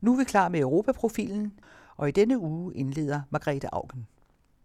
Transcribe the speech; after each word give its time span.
Nu 0.00 0.12
er 0.12 0.18
vi 0.18 0.24
klar 0.24 0.48
med 0.48 0.60
Europaprofilen, 0.60 1.52
og 1.96 2.08
i 2.08 2.12
denne 2.12 2.38
uge 2.38 2.74
indleder 2.74 3.20
Margrethe 3.30 3.68
Augen. 3.74 4.06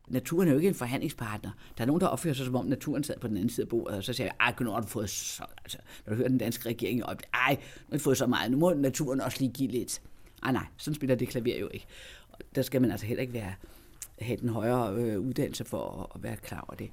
Naturen 0.08 0.48
er 0.48 0.52
jo 0.52 0.58
ikke 0.58 0.68
en 0.68 0.76
forhandlingspartner. 0.76 1.52
Der 1.78 1.84
er 1.84 1.86
nogen, 1.86 2.02
der 2.02 2.08
opfører 2.08 2.34
sig, 2.34 2.46
som 2.46 2.56
om 2.56 2.66
naturen 2.66 3.04
sad 3.04 3.20
på 3.20 3.28
den 3.28 3.38
anden 3.38 3.50
side 3.50 3.66
af 3.66 3.70
bordet, 3.70 3.98
og 3.98 4.04
så 4.04 4.14
siger 4.14 4.28
jeg, 4.28 4.34
ej, 4.40 4.56
nu 4.62 4.72
har 4.72 4.82
du 4.82 4.88
fået 4.88 5.10
så, 5.10 5.44
altså, 5.64 5.78
når 6.06 6.14
du 6.14 6.18
hører 6.18 6.28
den 6.28 6.38
danske 6.38 6.70
regering 6.70 7.06
op, 7.06 7.22
ej, 7.34 7.54
nu 7.60 7.92
har 7.92 7.98
du 7.98 8.04
fået 8.04 8.18
så 8.18 8.28
meget, 8.28 8.52
nu 8.52 8.58
må 8.58 8.74
naturen 8.74 9.22
også 9.22 9.38
lige 9.40 9.52
give 9.54 9.72
lidt. 9.72 10.02
Ej, 10.44 10.52
nej, 10.52 10.66
sådan 10.78 10.96
spiller 10.96 11.16
det 11.16 11.28
klaver 11.28 11.60
jo 11.60 11.70
ikke. 11.74 11.86
Der 12.56 12.62
skal 12.62 12.82
man 12.82 12.92
altså 12.92 13.06
heller 13.06 13.22
ikke 13.22 13.34
være, 13.34 13.54
have 14.20 14.38
den 14.38 14.50
højere 14.50 14.96
øh, 14.96 15.20
uddannelse 15.20 15.66
for 15.66 16.02
at, 16.02 16.08
at 16.16 16.24
være 16.24 16.36
klar 16.36 16.66
over 16.68 16.76
det. 16.76 16.90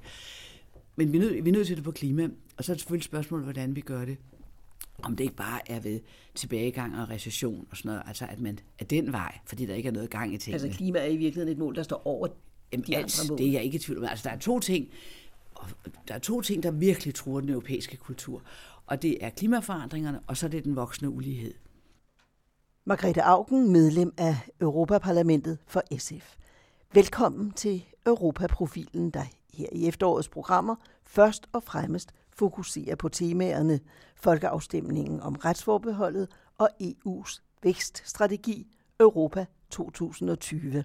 Men 0.95 1.13
vi 1.13 1.17
er, 1.17 1.21
nødt, 1.21 1.45
vi 1.45 1.49
er 1.49 1.53
nødt 1.53 1.67
til 1.67 1.75
det 1.75 1.83
på 1.83 1.91
klima, 1.91 2.29
og 2.57 2.63
så 2.63 2.71
er 2.71 2.73
det 2.73 2.81
selvfølgelig 2.81 3.05
spørgsmål 3.05 3.43
hvordan 3.43 3.75
vi 3.75 3.81
gør 3.81 4.05
det 4.05 4.17
om 5.03 5.15
det 5.15 5.23
ikke 5.23 5.35
bare 5.35 5.71
er 5.71 5.79
ved 5.79 5.99
tilbagegang 6.35 7.01
og 7.01 7.09
recession 7.09 7.67
og 7.71 7.77
sådan 7.77 7.89
noget, 7.89 8.03
altså 8.07 8.25
at 8.29 8.39
man 8.39 8.59
er 8.79 8.85
den 8.85 9.11
vej, 9.11 9.37
fordi 9.45 9.65
der 9.65 9.73
ikke 9.75 9.87
er 9.87 9.93
noget 9.93 10.09
gang 10.09 10.33
i 10.33 10.37
tingene. 10.37 10.63
Altså 10.63 10.77
klima 10.77 10.99
er 10.99 11.05
i 11.05 11.17
virkeligheden 11.17 11.51
et 11.51 11.57
mål, 11.57 11.75
der 11.75 11.83
står 11.83 12.07
over 12.07 12.27
Jamen, 12.71 12.87
de 12.87 12.97
alt, 12.97 13.19
andre 13.19 13.29
mål. 13.29 13.37
det 13.37 13.47
er 13.47 13.51
jeg 13.51 13.63
ikke 13.63 13.75
i 13.75 13.79
tvivl 13.79 13.99
om. 13.99 14.09
Altså 14.09 14.29
der 14.29 14.35
er 14.35 14.39
to 14.39 14.59
ting, 14.59 14.89
der 16.07 16.13
er 16.13 16.19
to 16.19 16.41
ting, 16.41 16.63
der 16.63 16.71
virkelig 16.71 17.15
truer 17.15 17.41
den 17.41 17.49
europæiske 17.49 17.97
kultur, 17.97 18.41
og 18.85 19.01
det 19.01 19.17
er 19.21 19.29
klimaforandringerne, 19.29 20.19
og 20.27 20.37
så 20.37 20.45
er 20.45 20.49
det 20.49 20.63
den 20.63 20.75
voksne 20.75 21.09
ulighed. 21.09 21.53
Margrethe 22.85 23.21
Augen, 23.21 23.71
medlem 23.71 24.13
af 24.17 24.37
Europaparlamentet 24.61 25.57
for 25.67 25.83
SF. 25.97 26.35
Velkommen 26.93 27.51
til 27.51 27.85
Europaprofilen, 28.05 29.09
der 29.09 29.23
her 29.53 29.67
i 29.71 29.87
efterårets 29.87 30.29
programmer 30.29 30.75
først 31.03 31.47
og 31.53 31.63
fremmest 31.63 32.09
fokuserer 32.39 32.95
på 32.95 33.09
temaerne 33.09 33.79
folkeafstemningen 34.15 35.21
om 35.21 35.35
retsforbeholdet 35.35 36.27
og 36.57 36.69
EU's 36.81 37.41
vækststrategi 37.63 38.67
Europa 38.99 39.45
2020. 39.69 40.83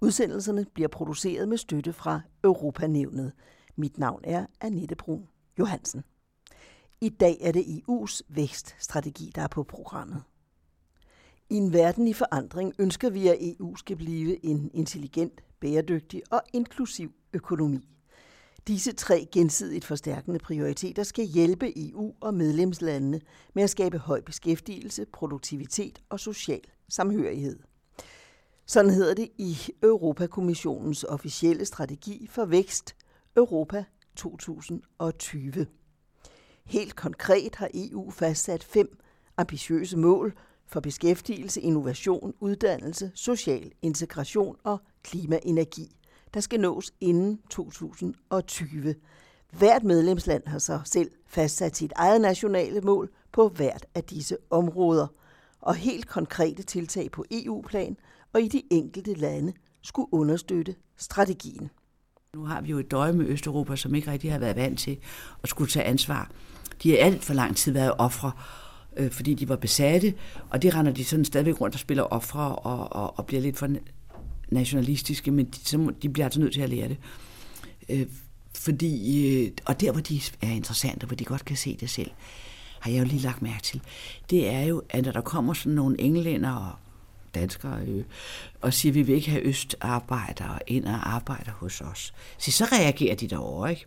Udsendelserne 0.00 0.66
bliver 0.74 0.88
produceret 0.88 1.48
med 1.48 1.58
støtte 1.58 1.92
fra 1.92 2.20
Europanævnet. 2.44 3.32
Mit 3.76 3.98
navn 3.98 4.20
er 4.24 4.46
Annette 4.60 4.96
Brun 4.96 5.28
Johansen. 5.58 6.04
I 7.00 7.08
dag 7.08 7.38
er 7.40 7.52
det 7.52 7.64
EU's 7.64 8.20
vækststrategi, 8.28 9.32
der 9.34 9.42
er 9.42 9.48
på 9.48 9.62
programmet. 9.62 10.22
I 11.50 11.54
en 11.54 11.72
verden 11.72 12.08
i 12.08 12.12
forandring 12.12 12.74
ønsker 12.78 13.10
vi, 13.10 13.28
at 13.28 13.36
EU 13.40 13.76
skal 13.76 13.96
blive 13.96 14.44
en 14.44 14.70
intelligent, 14.74 15.40
bæredygtig 15.60 16.22
og 16.30 16.42
inklusiv 16.52 17.12
økonomi. 17.32 17.95
Disse 18.68 18.92
tre 18.92 19.28
gensidigt 19.32 19.84
forstærkende 19.84 20.38
prioriteter 20.38 21.02
skal 21.02 21.24
hjælpe 21.24 21.88
EU 21.88 22.14
og 22.20 22.34
medlemslandene 22.34 23.20
med 23.54 23.62
at 23.62 23.70
skabe 23.70 23.98
høj 23.98 24.20
beskæftigelse, 24.20 25.06
produktivitet 25.12 26.02
og 26.08 26.20
social 26.20 26.60
samhørighed. 26.88 27.58
Sådan 28.66 28.90
hedder 28.90 29.14
det 29.14 29.28
i 29.38 29.56
Europakommissionens 29.82 31.04
officielle 31.04 31.64
strategi 31.64 32.26
for 32.30 32.44
vækst 32.44 32.96
Europa 33.36 33.84
2020. 34.16 35.66
Helt 36.64 36.96
konkret 36.96 37.54
har 37.54 37.70
EU 37.74 38.10
fastsat 38.10 38.64
fem 38.64 38.98
ambitiøse 39.36 39.96
mål 39.96 40.34
for 40.66 40.80
beskæftigelse, 40.80 41.60
innovation, 41.60 42.34
uddannelse, 42.40 43.10
social 43.14 43.72
integration 43.82 44.56
og 44.64 44.78
klimaenergi 45.02 45.95
der 46.36 46.40
skal 46.42 46.60
nås 46.60 46.92
inden 47.00 47.38
2020. 47.50 48.94
Hvert 49.58 49.84
medlemsland 49.84 50.42
har 50.46 50.58
så 50.58 50.80
selv 50.84 51.10
fastsat 51.26 51.76
sit 51.76 51.92
eget 51.96 52.20
nationale 52.20 52.80
mål 52.80 53.10
på 53.32 53.48
hvert 53.48 53.86
af 53.94 54.04
disse 54.04 54.36
områder, 54.50 55.06
og 55.60 55.74
helt 55.74 56.08
konkrete 56.08 56.62
tiltag 56.62 57.10
på 57.10 57.24
EU-plan 57.30 57.96
og 58.32 58.42
i 58.42 58.48
de 58.48 58.62
enkelte 58.70 59.14
lande 59.14 59.52
skulle 59.82 60.14
understøtte 60.14 60.74
strategien. 60.96 61.70
Nu 62.34 62.44
har 62.44 62.60
vi 62.60 62.70
jo 62.70 62.78
et 62.78 62.90
døje 62.90 63.12
med 63.12 63.26
Østeuropa, 63.26 63.76
som 63.76 63.94
ikke 63.94 64.10
rigtig 64.10 64.32
har 64.32 64.38
været 64.38 64.56
vant 64.56 64.78
til 64.78 64.98
at 65.42 65.48
skulle 65.48 65.70
tage 65.70 65.84
ansvar. 65.84 66.30
De 66.82 66.90
har 66.90 66.98
alt 66.98 67.24
for 67.24 67.34
lang 67.34 67.56
tid 67.56 67.72
været 67.72 67.92
ofre, 67.98 68.32
øh, 68.96 69.10
fordi 69.10 69.34
de 69.34 69.48
var 69.48 69.56
besatte, 69.56 70.14
og 70.50 70.62
det 70.62 70.74
render 70.74 70.92
de 70.92 71.04
sådan 71.04 71.24
stadigvæk 71.24 71.60
rundt 71.60 71.74
og 71.74 71.80
spiller 71.80 72.02
ofre 72.02 72.56
og, 72.56 72.92
og, 72.92 73.18
og 73.18 73.26
bliver 73.26 73.42
lidt 73.42 73.56
for 73.56 73.66
nationalistiske, 74.48 75.30
men 75.30 75.46
de, 75.46 75.58
så, 75.64 75.92
de 76.02 76.08
bliver 76.08 76.26
altså 76.26 76.40
nødt 76.40 76.52
til 76.52 76.60
at 76.60 76.70
lære 76.70 76.88
det. 76.88 76.96
Øh, 77.88 78.06
fordi, 78.54 79.26
øh, 79.26 79.50
og 79.64 79.80
der, 79.80 79.92
hvor 79.92 80.00
de 80.00 80.20
er 80.42 80.50
interessante, 80.50 81.06
hvor 81.06 81.16
de 81.16 81.24
godt 81.24 81.44
kan 81.44 81.56
se 81.56 81.76
det 81.80 81.90
selv, 81.90 82.10
har 82.80 82.90
jeg 82.90 83.00
jo 83.00 83.04
lige 83.04 83.22
lagt 83.22 83.42
mærke 83.42 83.62
til, 83.62 83.80
det 84.30 84.48
er 84.48 84.62
jo, 84.62 84.82
at 84.90 85.04
når 85.04 85.12
der 85.12 85.20
kommer 85.20 85.54
sådan 85.54 85.72
nogle 85.72 86.00
englænder 86.00 86.52
og 86.52 86.72
danskere 87.34 87.80
øh, 87.86 88.04
og 88.60 88.74
siger, 88.74 88.92
at 88.92 88.94
vi 88.94 89.02
vil 89.02 89.14
ikke 89.14 89.30
have 89.30 89.42
østarbejdere 89.42 90.58
ind 90.66 90.84
og 90.84 91.14
arbejde 91.14 91.50
hos 91.50 91.80
os. 91.80 92.14
Så, 92.38 92.50
så 92.50 92.64
reagerer 92.64 93.14
de 93.14 93.28
derovre, 93.28 93.70
ikke? 93.70 93.86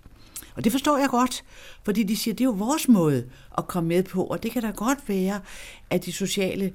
Og 0.56 0.64
det 0.64 0.72
forstår 0.72 0.98
jeg 0.98 1.10
godt, 1.10 1.44
fordi 1.84 2.04
de 2.04 2.18
siger, 2.18 2.34
at 2.34 2.38
det 2.38 2.44
er 2.44 2.50
jo 2.50 2.56
vores 2.56 2.88
måde 2.88 3.30
at 3.58 3.68
komme 3.68 3.88
med 3.88 4.04
på, 4.04 4.24
og 4.24 4.44
det 4.44 4.52
kan 4.52 4.62
da 4.62 4.72
godt 4.72 5.00
være, 5.10 5.42
at 5.90 6.06
de 6.06 6.12
sociale 6.12 6.74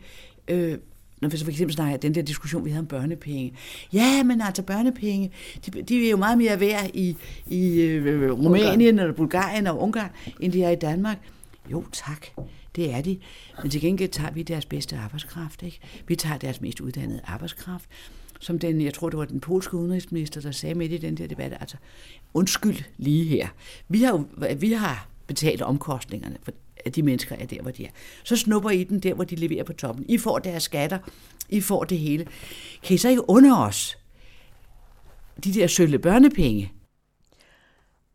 øh, 0.49 0.79
når 1.25 1.31
vi 1.31 1.37
så 1.37 1.45
for 1.45 1.51
eksempel 1.51 1.75
snakker 1.75 1.97
den 1.97 2.15
der 2.15 2.23
diskussion, 2.23 2.65
vi 2.65 2.71
havde 2.71 2.81
om 2.81 2.87
børnepenge. 2.87 3.53
Ja, 3.93 4.23
men 4.23 4.41
altså 4.41 4.63
børnepenge, 4.63 5.31
de, 5.67 5.83
de 5.83 6.07
er 6.07 6.11
jo 6.11 6.17
meget 6.17 6.39
mere 6.39 6.61
værd 6.61 6.91
i, 6.95 7.17
i 7.47 7.81
øh, 7.81 8.33
Rumænien 8.33 8.99
eller 8.99 9.13
Bulgarien 9.13 9.67
og 9.67 9.81
Ungarn, 9.81 10.11
end 10.41 10.53
de 10.53 10.63
er 10.65 10.71
i 10.71 10.77
Danmark. 10.77 11.19
Jo, 11.71 11.85
tak. 11.93 12.27
Det 12.77 12.95
er 12.95 13.01
de. 13.01 13.19
Men 13.63 13.71
til 13.71 13.81
gengæld 13.81 14.11
tager 14.11 14.31
vi 14.31 14.43
deres 14.43 14.67
bedste 14.67 14.97
arbejdskraft. 14.97 15.63
Ikke? 15.63 15.81
Vi 16.07 16.17
tager 16.17 16.39
deres 16.39 16.61
mest 16.61 16.81
uddannede 16.81 17.21
arbejdskraft. 17.25 17.89
Som 18.41 18.59
den, 18.59 18.81
jeg 18.81 18.95
tror, 18.95 19.09
det 19.09 19.19
var 19.19 19.25
den 19.25 19.41
polske 19.41 19.77
udenrigsminister, 19.77 20.41
der 20.41 20.51
sagde 20.51 20.75
midt 20.75 20.93
i 20.93 20.97
den 20.97 21.17
der 21.17 21.27
debat, 21.27 21.57
altså, 21.61 21.77
undskyld 22.35 22.77
lige 22.97 23.25
her. 23.25 23.49
Vi 23.89 24.03
har, 24.03 24.25
vi 24.55 24.73
har 24.73 25.09
betalt 25.27 25.63
omkostningerne 25.63 26.37
for 26.43 26.53
at 26.87 26.97
de 26.97 27.03
mennesker 27.03 27.37
er 27.37 27.47
der, 27.47 27.63
hvor 27.63 27.71
de 27.71 27.85
er. 27.85 27.91
Så 28.25 28.37
snupper 28.37 28.71
I 28.71 28.85
den 28.85 29.01
der, 29.01 29.15
hvor 29.15 29.25
de 29.25 29.37
leverer 29.37 29.65
på 29.65 29.73
toppen. 29.73 30.05
I 30.09 30.19
får 30.19 30.39
deres 30.39 30.63
skatter. 30.63 30.99
I 31.49 31.61
får 31.61 31.85
det 31.85 31.99
hele. 31.99 32.27
Kan 32.83 32.95
I 32.95 32.99
så 32.99 33.09
ikke 33.09 33.31
under 33.31 33.57
os 33.57 33.99
de 35.45 35.55
der 35.55 35.67
sølle 35.67 35.99
børnepenge? 35.99 36.73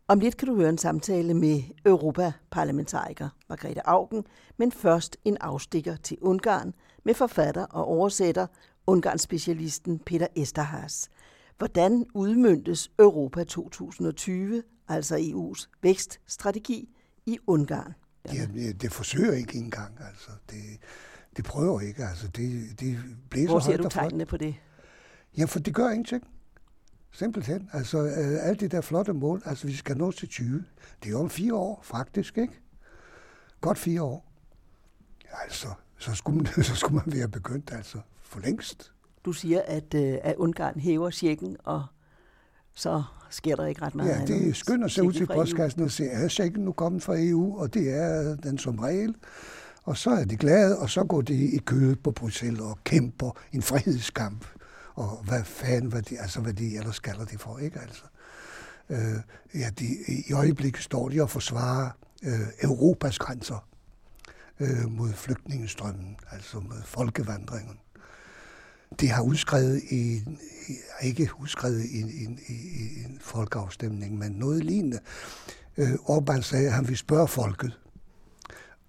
Om 0.08 0.20
lidt 0.20 0.38
kan 0.38 0.48
du 0.48 0.56
høre 0.56 0.70
en 0.70 0.78
samtale 0.78 1.34
med 1.34 1.62
Europaparlamentariker 1.86 3.30
Margrethe 3.50 3.88
Augen, 3.88 4.24
men 4.58 4.72
først 4.72 5.18
en 5.26 5.38
afstikker 5.42 5.96
til 5.96 6.18
Ungarn 6.22 6.74
med 7.06 7.14
forfatter 7.14 7.66
og 7.66 7.86
oversætter 7.86 8.48
Ungarns 8.88 9.22
specialisten 9.22 10.00
Peter 10.00 10.28
Esterhas. 10.36 11.10
Hvordan 11.58 12.06
udmyndtes 12.14 12.92
Europa 13.00 13.44
2020, 13.44 14.64
altså 14.88 15.16
EU's 15.16 15.80
vækststrategi, 15.82 16.90
i 17.26 17.38
Ungarn? 17.48 17.94
Ja, 18.34 18.72
det 18.72 18.92
forsøger 18.92 19.34
ikke 19.34 19.58
engang, 19.58 19.98
altså. 20.10 20.30
Det, 20.50 20.62
det 21.38 21.46
prøver 21.46 21.82
ikke, 21.82 22.06
altså. 22.06 22.28
Det, 22.28 22.80
det 22.80 23.00
blæser 23.30 23.50
Hvor 23.50 23.60
ser 23.60 23.78
du 23.78 23.90
tegnene 23.90 24.26
på 24.26 24.38
det? 24.38 24.56
Ja, 25.38 25.46
for 25.46 25.60
det 25.60 25.76
gør 25.76 25.90
ingenting. 25.90 26.24
Simpelthen. 27.12 27.70
Altså, 27.74 27.98
øh, 27.98 28.48
alle 28.48 28.56
de 28.56 28.68
der 28.68 28.82
flotte 28.82 29.14
mål, 29.14 29.42
altså 29.46 29.68
vi 29.68 29.76
skal 29.76 29.98
nå 29.98 30.12
til 30.12 30.28
20. 30.28 30.66
Det 31.04 31.08
er 31.08 31.12
jo 31.12 31.20
om 31.20 31.30
fire 31.30 31.56
år, 31.56 31.80
faktisk, 31.84 32.38
ikke? 32.38 32.54
Godt 33.62 33.78
fire 33.78 34.02
år. 34.02 34.32
Altså, 35.44 35.68
så 35.98 36.16
skulle 36.16 36.38
man, 36.38 36.46
så 36.64 36.76
skulle 36.76 36.96
man 37.06 37.14
være 37.18 37.28
begyndt, 37.28 37.72
altså, 37.72 37.98
for 38.22 38.40
længst. 38.40 38.94
Du 39.26 39.32
siger, 39.32 39.62
at, 39.66 39.94
øh, 39.94 40.18
at 40.24 40.36
Ungarn 40.36 40.80
hæver 40.80 41.10
tjekken, 41.10 41.58
og 41.64 41.86
så 42.74 43.04
sker 43.30 43.56
der 43.56 43.66
ikke 43.66 43.82
ret 43.82 43.96
meget 43.96 44.10
Ja, 44.10 44.26
det 44.26 44.48
er 44.68 44.86
at 44.86 44.92
se 44.92 45.04
ud 45.04 45.14
til 45.14 45.28
postkassen 45.28 45.82
og 45.84 45.92
se, 45.92 46.06
er 46.06 46.28
checken 46.28 46.66
nu 46.66 46.72
kommet 46.72 47.04
fra 47.04 47.16
EU, 47.18 47.60
og 47.60 47.74
det 47.74 47.90
er 47.90 48.36
den 48.36 48.58
som 48.58 48.80
regel. 48.80 49.16
Og 49.84 49.98
så 49.98 50.10
er 50.10 50.24
de 50.24 50.38
glade, 50.38 50.80
og 50.80 50.90
så 50.90 51.04
går 51.04 51.22
de 51.22 51.52
i 51.52 51.58
kødet 51.58 52.00
på 52.04 52.12
Bruxelles 52.12 52.62
og 52.62 52.80
kæmper 52.84 53.32
en 53.54 53.62
frihedskamp. 53.62 54.46
Og 54.94 55.24
hvad 55.24 55.44
fanden, 55.44 55.92
hvad 55.92 56.02
de, 56.02 56.20
altså, 56.20 56.42
hvad 56.42 56.54
de 56.54 56.78
ellers 56.78 57.00
kalder 57.00 57.26
det 57.26 57.42
for, 57.42 57.58
ikke 57.58 57.80
altså? 57.80 58.04
Øh, 58.90 59.60
ja, 59.62 59.70
de, 59.80 59.86
i 60.30 60.34
øjeblikket 60.34 60.84
står 60.84 61.10
de 61.10 61.22
og 61.22 61.30
forsvarer 61.30 61.90
øh, 62.24 62.40
Europas 62.64 63.20
grænser 63.20 63.68
øh, 64.60 64.92
mod 64.92 65.14
flygtningestrømmen, 65.14 66.18
altså 66.32 66.60
mod 66.60 66.82
folkevandringen 66.86 67.80
det 69.00 69.10
har 69.10 69.22
udskrevet 69.22 69.82
en, 69.90 70.40
øh, 70.70 71.08
ikke 71.08 71.30
udskrevet 71.40 72.00
en, 72.00 72.10
en, 72.10 72.40
en 73.06 73.18
folkeafstemning, 73.22 74.18
men 74.18 74.32
noget 74.32 74.64
lignende. 74.64 75.00
Øh, 75.78 75.94
Orbán 75.94 76.42
sagde, 76.42 76.68
at 76.68 76.74
han 76.74 76.84
ville 76.84 76.98
spørge 76.98 77.28
folket, 77.28 77.80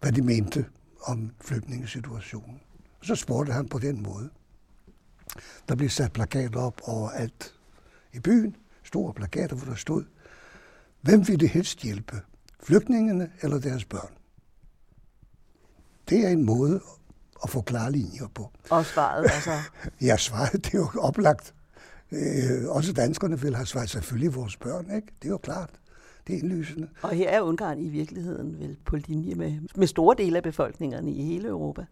hvad 0.00 0.12
de 0.12 0.22
mente 0.22 0.66
om 1.02 1.30
flygtningesituationen. 1.40 2.60
Så 3.02 3.14
spurgte 3.14 3.52
han 3.52 3.68
på 3.68 3.78
den 3.78 4.02
måde. 4.02 4.30
Der 5.68 5.74
blev 5.74 5.88
sat 5.88 6.12
plakater 6.12 6.60
op 6.60 6.80
overalt 6.84 7.54
i 8.12 8.20
byen, 8.20 8.56
store 8.84 9.14
plakater, 9.14 9.56
hvor 9.56 9.66
der 9.66 9.74
stod, 9.74 10.04
hvem 11.00 11.28
vil 11.28 11.40
det 11.40 11.48
helst 11.48 11.82
hjælpe? 11.82 12.20
Flygtningene 12.62 13.30
eller 13.42 13.58
deres 13.58 13.84
børn? 13.84 14.12
Det 16.08 16.24
er 16.24 16.28
en 16.28 16.44
måde 16.44 16.80
at 17.42 17.50
få 17.50 17.60
klare 17.60 17.92
linjer 17.92 18.28
på. 18.34 18.50
Og 18.70 18.86
svaret 18.86 19.30
altså? 19.34 19.50
ja, 20.08 20.16
svaret 20.16 20.52
det 20.52 20.74
er 20.74 20.78
jo 20.78 20.88
oplagt. 20.98 21.54
Øh, 22.12 22.68
også 22.68 22.92
danskerne 22.92 23.40
vil 23.40 23.56
have 23.56 23.66
svaret 23.66 23.90
selvfølgelig 23.90 24.34
vores 24.34 24.56
børn, 24.56 24.96
ikke? 24.96 25.08
Det 25.22 25.28
er 25.28 25.32
jo 25.32 25.38
klart. 25.38 25.70
Det 26.26 26.34
er 26.34 26.38
indlysende. 26.38 26.88
Og 27.02 27.10
her 27.10 27.28
er 27.28 27.40
Ungarn 27.40 27.80
i 27.80 27.88
virkeligheden 27.88 28.58
vel 28.58 28.76
på 28.84 28.96
linje 28.96 29.34
med, 29.34 29.58
med 29.76 29.86
store 29.86 30.16
dele 30.18 30.36
af 30.36 30.42
befolkningerne 30.42 31.12
i 31.12 31.24
hele 31.24 31.48
Europa? 31.48 31.84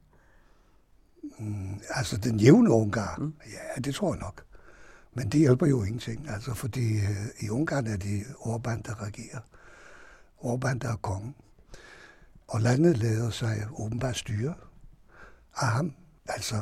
Mm, 1.38 1.80
altså 1.88 2.16
den 2.16 2.40
jævne 2.40 2.70
Ungarn, 2.70 3.22
mm. 3.22 3.34
ja, 3.46 3.80
det 3.80 3.94
tror 3.94 4.14
jeg 4.14 4.20
nok. 4.20 4.44
Men 5.14 5.28
det 5.28 5.40
hjælper 5.40 5.66
jo 5.66 5.82
ingenting, 5.82 6.28
altså 6.28 6.54
fordi 6.54 6.96
øh, 6.96 7.26
i 7.40 7.50
Ungarn 7.50 7.86
er 7.86 7.96
det 7.96 8.22
Orbán, 8.22 8.82
der 8.82 9.02
regerer. 9.02 9.40
Orbán, 10.40 10.78
der 10.78 10.92
er 10.92 10.96
kongen. 10.96 11.34
Og 12.48 12.60
landet 12.60 12.98
lader 12.98 13.30
sig 13.30 13.66
åbenbart 13.78 14.16
styre 14.16 14.54
af 15.60 15.68
ham. 15.68 15.94
Altså, 16.28 16.54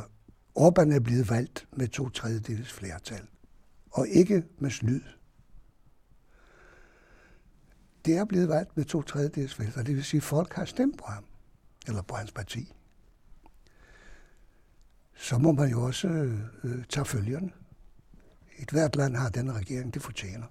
Orbán 0.59 0.95
er 0.95 0.99
blevet 0.99 1.29
valgt 1.29 1.67
med 1.71 1.87
to 1.87 2.09
tredjedeles 2.09 2.73
flertal, 2.73 3.27
og 3.91 4.07
ikke 4.07 4.43
med 4.57 4.69
snyd. 4.71 5.01
Det 8.05 8.17
er 8.17 8.25
blevet 8.25 8.49
valgt 8.49 8.77
med 8.77 8.85
to 8.85 9.01
tredjedeles 9.01 9.55
flertal, 9.55 9.85
det 9.85 9.95
vil 9.95 10.03
sige, 10.03 10.19
at 10.19 10.23
folk 10.23 10.53
har 10.53 10.65
stemt 10.65 10.97
på 10.97 11.05
ham, 11.05 11.25
eller 11.87 12.01
på 12.01 12.15
hans 12.15 12.31
parti. 12.31 12.73
Så 15.15 15.37
må 15.37 15.51
man 15.51 15.69
jo 15.69 15.83
også 15.83 16.07
øh, 16.63 16.85
tage 16.89 17.05
følgerne. 17.05 17.51
Et 18.59 18.71
hvert 18.71 18.95
land 18.95 19.15
har 19.15 19.29
den 19.29 19.55
regering, 19.55 19.93
det 19.93 20.01
fortjener. 20.01 20.45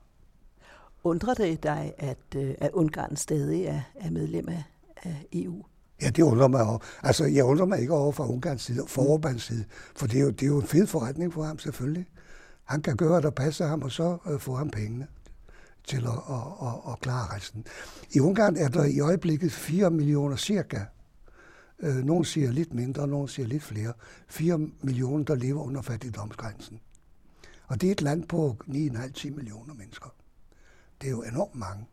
Undrer 1.05 1.35
det 1.35 1.63
dig, 1.63 1.95
at, 1.99 2.19
øh, 2.37 2.55
at 2.59 2.71
Ungarn 2.73 3.17
stadig 3.17 3.65
er, 3.65 3.83
er 3.95 4.11
medlem 4.11 4.49
af, 4.49 4.65
af 4.97 5.27
EU? 5.33 5.65
Ja, 6.03 6.11
det 6.11 6.23
undrer 6.23 6.49
mig 6.49 6.63
over. 6.63 6.79
Altså, 7.03 7.25
jeg 7.25 7.45
undrer 7.45 7.67
mig 7.67 7.81
ikke 7.81 7.93
over 7.95 8.13
fra 8.13 8.29
Ungarns 8.29 8.63
side, 8.63 8.85
fra. 8.89 9.03
Orbans 9.03 9.43
side, 9.43 9.65
for 9.97 10.07
det 10.07 10.19
er, 10.19 10.23
jo, 10.23 10.31
det 10.31 10.43
er 10.43 10.47
jo 10.47 10.61
en 10.61 10.67
fed 10.67 10.87
forretning 10.87 11.33
for 11.33 11.43
ham, 11.43 11.59
selvfølgelig. 11.59 12.07
Han 12.65 12.83
kan 12.83 12.97
gøre, 12.97 13.21
der 13.21 13.31
passer 13.31 13.67
ham, 13.67 13.83
og 13.83 13.93
så 13.93 14.19
øh, 14.27 14.41
få 14.41 14.55
ham 14.55 14.71
pengene 14.71 15.07
til 15.85 16.07
at, 16.07 16.35
at, 16.35 16.69
at, 16.69 16.93
at 16.93 17.01
klare 17.01 17.37
resten. 17.37 17.67
I 18.11 18.21
Ungarn 18.21 18.57
er 18.57 18.69
der 18.69 18.85
i 18.85 19.01
øjeblikket 19.01 19.53
4 19.53 19.91
millioner 19.91 20.37
cirka. 20.37 20.81
Øh, 21.79 21.97
nogle 21.97 22.25
siger 22.25 22.53
lidt 22.53 22.75
mindre, 22.75 23.09
nogle 23.09 23.29
siger 23.29 23.47
lidt 23.47 23.63
flere. 23.63 23.93
4 24.29 24.59
millioner, 24.59 25.25
der 25.25 25.35
lever 25.35 25.63
under 25.63 25.83
fattigdomsgrænsen. 25.83 26.81
Og 27.67 27.81
det 27.81 27.87
er 27.87 27.93
et 27.93 28.03
land 28.03 28.25
på 28.25 28.57
9,5-10 28.69 29.31
millioner 29.31 29.75
mennesker. 29.75 30.15
Det 31.01 31.07
er 31.07 31.11
jo 31.11 31.23
enormt 31.23 31.55
mange. 31.55 31.85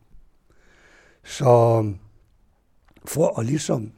Så 1.24 1.92
for 3.04 3.38
at 3.38 3.46
ligesom 3.46 3.92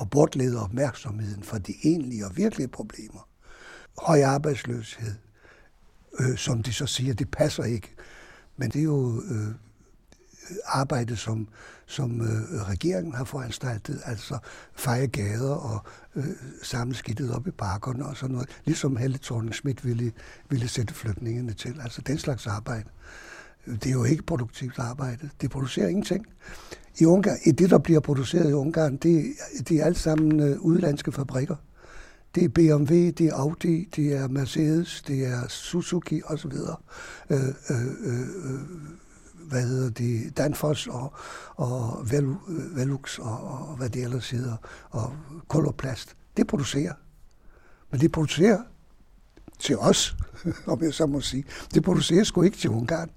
at 0.00 0.10
bortlede 0.10 0.62
opmærksomheden 0.62 1.42
fra 1.42 1.58
de 1.58 1.74
egentlige 1.84 2.26
og 2.26 2.36
virkelige 2.36 2.68
problemer, 2.68 3.28
høj 3.98 4.22
arbejdsløshed, 4.22 5.14
øh, 6.20 6.36
som 6.36 6.62
de 6.62 6.72
så 6.72 6.86
siger, 6.86 7.14
det 7.14 7.30
passer 7.30 7.64
ikke. 7.64 7.94
Men 8.56 8.70
det 8.70 8.78
er 8.78 8.84
jo 8.84 9.22
øh, 9.30 9.54
arbejde, 10.64 11.16
som, 11.16 11.48
som 11.86 12.20
øh, 12.20 12.68
regeringen 12.68 13.14
har 13.14 13.24
foranstaltet, 13.24 14.00
altså 14.04 14.38
feje 14.74 15.06
gader 15.06 15.54
og 15.54 15.84
øh, 16.14 16.24
samle 16.62 16.94
skidtet 16.94 17.34
op 17.34 17.46
i 17.46 17.50
parkerne 17.50 18.06
og 18.06 18.16
sådan 18.16 18.34
noget, 18.34 18.60
ligesom 18.64 18.96
Helle 18.96 19.18
thorning 19.18 19.54
Schmidt 19.54 19.84
ville, 19.84 20.12
ville 20.48 20.68
sætte 20.68 20.94
flygtningene 20.94 21.52
til. 21.52 21.80
Altså 21.80 22.02
den 22.02 22.18
slags 22.18 22.46
arbejde. 22.46 22.88
Det 23.66 23.86
er 23.86 23.92
jo 23.92 24.04
ikke 24.04 24.22
produktivt 24.22 24.78
arbejde. 24.78 25.30
Det 25.40 25.50
producerer 25.50 25.88
ingenting. 25.88 26.26
I 26.98 27.04
Ungarn, 27.04 27.38
i 27.44 27.50
det, 27.50 27.70
der 27.70 27.78
bliver 27.78 28.00
produceret 28.00 28.50
i 28.50 28.52
Ungarn, 28.52 28.96
det, 28.96 29.24
det 29.68 29.80
er 29.80 29.84
alt 29.84 29.98
sammen 29.98 30.40
øh, 30.40 30.60
udlandske 30.60 31.12
fabrikker. 31.12 31.56
Det 32.34 32.44
er 32.44 32.48
BMW, 32.48 32.94
det 32.94 33.20
er 33.20 33.34
Audi, 33.34 33.88
det 33.96 34.12
er 34.12 34.28
Mercedes, 34.28 35.02
det 35.02 35.26
er 35.26 35.48
Suzuki 35.48 36.22
osv. 36.24 36.52
Øh, 37.30 37.38
øh, 37.70 37.86
øh, 38.04 38.60
hvad 39.48 39.62
hedder 39.62 39.90
det, 39.90 40.36
Danfoss 40.36 40.86
og, 40.86 41.12
og 41.56 42.06
øh, 42.14 42.76
Velux 42.76 43.18
og, 43.18 43.40
og 43.40 43.76
hvad 43.76 43.88
det 43.88 44.02
ellers 44.02 44.30
hedder, 44.30 44.56
og 44.90 45.12
Koloplast. 45.48 46.16
Det 46.36 46.46
producerer. 46.46 46.92
Men 47.90 48.00
det 48.00 48.12
producerer 48.12 48.62
til 49.58 49.78
os, 49.78 50.16
om 50.66 50.82
jeg 50.82 50.94
så 50.94 51.06
må 51.06 51.20
sige. 51.20 51.44
Det 51.74 51.82
producerer 51.82 52.24
sgu 52.24 52.42
ikke 52.42 52.56
til 52.56 52.70
Ungarn. 52.70 53.10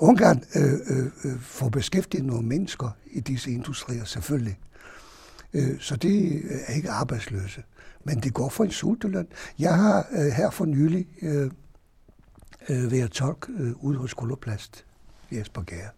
Ungarn 0.00 0.44
øh, 0.54 0.72
øh, 0.72 1.06
øh 1.24 1.40
får 1.40 1.68
beskæftiget 1.68 2.24
nogle 2.24 2.46
mennesker 2.46 2.90
i 3.06 3.20
disse 3.20 3.50
industrier, 3.50 4.04
selvfølgelig. 4.04 4.58
Øh, 5.54 5.80
så 5.80 5.96
det 5.96 6.42
øh, 6.44 6.58
er 6.66 6.74
ikke 6.74 6.90
arbejdsløse. 6.90 7.62
Men 8.04 8.20
det 8.20 8.34
går 8.34 8.48
for 8.48 8.64
en 8.64 8.70
sulteløn. 8.70 9.26
Jeg 9.58 9.76
har 9.76 10.06
øh, 10.12 10.26
her 10.26 10.50
for 10.50 10.64
nylig 10.64 11.06
øh, 11.22 11.50
øh, 12.68 12.92
været 12.92 13.10
tolk 13.10 13.50
øh, 13.58 13.72
ude 13.84 13.98
hos 13.98 14.14
Koloplast 14.14 14.84
i 15.30 15.38
Esbjerg. 15.38 15.90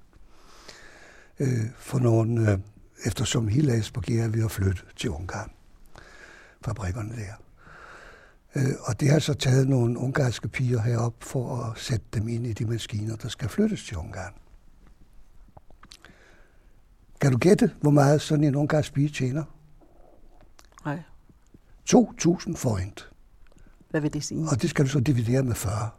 Øh, 1.41 1.67
for 1.77 1.99
nogle, 1.99 2.53
øh, 2.53 2.59
eftersom 3.05 3.49
hele 3.49 3.79
Esbjerg 3.79 4.25
er 4.25 4.29
ved 4.29 4.45
at 4.45 4.51
flytte 4.51 4.83
til 4.97 5.11
Ungarn. 5.11 5.51
Fabrikkerne 6.65 7.17
der. 7.17 7.42
Øh, 8.57 8.75
og 8.81 9.01
det 9.01 9.11
har 9.11 9.19
så 9.19 9.35
taget 9.35 9.69
nogle 9.69 9.99
ungarske 9.99 10.49
piger 10.49 10.81
herop 10.81 11.15
for 11.21 11.57
at 11.57 11.79
sætte 11.79 12.07
dem 12.15 12.29
ind 12.29 12.47
i 12.47 12.53
de 12.53 12.65
maskiner, 12.65 13.17
der 13.17 13.29
skal 13.29 13.49
flyttes 13.49 13.85
til 13.85 13.97
Ungarn. 13.97 14.33
Kan 17.21 17.33
du 17.33 17.39
gætte, 17.39 17.71
hvor 17.81 17.91
meget 17.91 18.21
sådan 18.21 18.45
en 18.45 18.55
ungarsk 18.55 18.95
pige 18.95 19.09
tjener? 19.09 19.45
Nej. 20.85 21.03
2.000 21.91 22.57
forint. 22.57 23.11
Hvad 23.91 24.01
vil 24.01 24.13
det 24.13 24.25
sige? 24.25 24.49
Og 24.51 24.63
det 24.63 24.71
skal 24.71 24.85
du 24.85 24.91
så 24.91 25.01
dividere 25.01 25.43
med 25.43 25.55
40, 25.55 25.91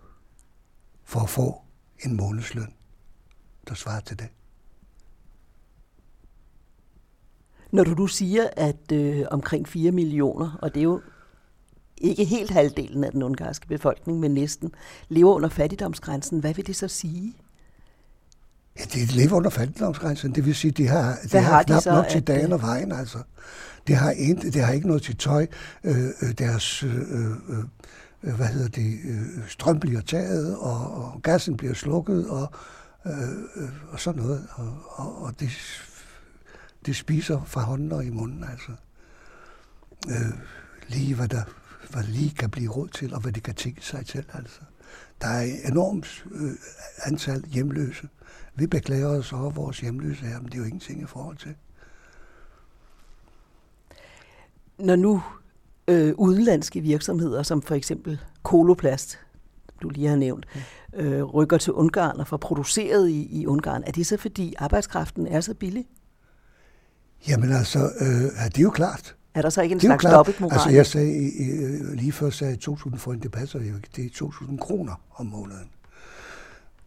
for 1.04 1.20
at 1.20 1.30
få 1.30 1.62
en 2.06 2.18
månedsløn, 2.18 2.74
der 3.68 3.74
svarer 3.74 4.00
til 4.00 4.20
det. 4.20 4.28
Når 7.72 7.84
du 7.84 7.92
nu 7.92 8.08
siger, 8.08 8.50
at 8.58 8.92
øh, 8.92 9.26
omkring 9.32 9.68
4 9.68 9.92
millioner, 9.92 10.58
og 10.62 10.74
det 10.74 10.80
er 10.80 10.84
jo 10.84 11.02
ikke 11.98 12.26
helt 12.26 12.52
halvdelen 12.52 13.04
af 13.04 13.12
den 13.12 13.24
ungarske 13.24 13.68
befolkning, 13.68 14.20
men 14.20 14.32
næsten, 14.32 14.72
lever 15.10 15.34
under 15.34 15.50
fattigdomsgrænsen. 15.50 16.40
Hvad 16.40 16.54
vil 16.54 16.68
det 16.68 16.76
så 16.76 16.88
sige? 16.88 17.34
Ja, 18.80 18.84
de 18.94 19.06
lever 19.06 19.34
under 19.34 19.50
fattigdomsgrænsen. 19.50 20.36
Det 20.36 20.46
vil 20.46 20.56
sige, 20.56 20.72
de 20.72 20.88
har, 20.88 21.18
de 21.32 21.38
har, 21.38 21.52
har 21.52 21.64
knap 21.64 21.84
de 21.84 21.90
nok 21.90 22.08
til 22.08 22.22
dagen 22.22 22.52
og 22.52 22.62
vejen. 22.62 22.92
Altså. 22.92 23.18
Det 23.88 23.96
har, 23.96 24.12
en, 24.12 24.38
det 24.38 24.64
har 24.64 24.74
ikke 24.74 24.88
noget 24.88 25.04
til 25.04 25.18
tøj. 25.18 25.48
Øh, 25.84 26.06
øh 26.22 26.32
deres 26.38 26.84
øh, 26.84 26.96
øh, 26.96 27.32
øh, 28.24 28.34
hvad 28.36 28.48
hedder 28.48 28.68
det, 28.68 29.00
øh, 29.04 29.48
strøm 29.48 29.80
bliver 29.80 30.02
taget, 30.02 30.58
og, 30.58 30.92
og 30.94 31.22
gassen 31.24 31.58
bliver 31.58 31.74
slukket, 31.74 32.30
og, 32.30 32.52
øh, 33.06 33.14
øh, 33.56 33.70
og 33.92 34.00
sådan 34.00 34.22
noget. 34.22 34.48
Og, 34.56 34.78
og, 34.88 35.22
og 35.22 35.40
det, 35.40 35.50
det 36.86 36.96
spiser 36.96 37.44
fra 37.46 37.62
hånden 37.62 37.92
og 37.92 38.06
i 38.06 38.10
munden. 38.10 38.44
Altså. 38.52 38.72
Øh, 40.10 40.34
lige 40.88 41.16
hvad 41.16 41.28
der 41.28 41.44
hvad 41.94 42.04
det 42.04 42.12
lige 42.12 42.36
kan 42.36 42.50
blive 42.50 42.72
råd 42.72 42.88
til, 42.88 43.14
og 43.14 43.22
hvad 43.22 43.32
det 43.32 43.44
kan 43.44 43.56
tænke 43.56 43.86
sig 43.86 44.06
til. 44.06 44.26
Altså. 44.34 44.60
Der 45.22 45.28
er 45.28 45.68
enormt 45.68 46.26
øh, 46.32 46.52
antal 47.06 47.44
hjemløse. 47.46 48.10
Vi 48.56 48.68
beklager 48.68 49.08
os 49.08 49.34
over 49.34 49.50
vores 49.50 49.80
hjemløse 49.80 50.26
her, 50.26 50.40
men 50.40 50.46
det 50.46 50.54
er 50.54 50.58
jo 50.58 50.64
ingenting 50.64 51.02
i 51.02 51.06
forhold 51.06 51.38
til. 51.38 51.56
Når 54.78 54.96
nu 54.96 55.24
øh, 55.88 56.14
udenlandske 56.18 56.82
virksomheder, 56.82 57.44
som 57.44 57.62
for 57.62 57.76
eksempel 57.76 58.20
Koloplast, 58.44 59.20
du 59.82 59.90
lige 59.90 60.08
har 60.08 60.16
nævnt, 60.16 60.46
øh, 60.94 61.24
rykker 61.24 61.58
til 61.58 61.74
Ungarn 61.74 62.20
og 62.20 62.28
får 62.28 62.38
produceret 62.38 63.10
i, 63.10 63.42
i 63.42 63.46
Ungarn, 63.46 63.84
er 63.88 63.92
det 63.92 64.08
så 64.08 64.18
fordi 64.18 64.54
arbejdskraften 64.58 65.28
er 65.28 65.42
så 65.42 65.54
billig? 65.54 65.88
Jamen 67.28 67.52
altså, 67.52 67.80
øh, 67.80 68.46
det 68.46 68.58
er 68.58 68.62
jo 68.62 68.70
klart. 68.70 69.16
Er 69.34 69.42
der 69.42 69.50
så 69.50 69.62
ikke 69.62 69.74
en 69.74 69.80
det 69.80 69.86
slags 69.86 70.04
dobbeltmoral? 70.04 70.54
Altså 70.54 70.70
jeg 70.70 70.86
sagde 70.86 71.96
lige 71.96 72.12
før 72.12 72.30
sagde 72.30 72.58
2.000 72.70 72.98
forint, 72.98 73.24
det 73.24 73.32
passer 73.32 73.60
jo 73.60 73.76
ikke. 73.76 73.90
Det 73.96 74.06
er 74.06 74.26
2.000 74.26 74.58
kroner 74.58 75.02
om 75.16 75.26
måneden. 75.26 75.70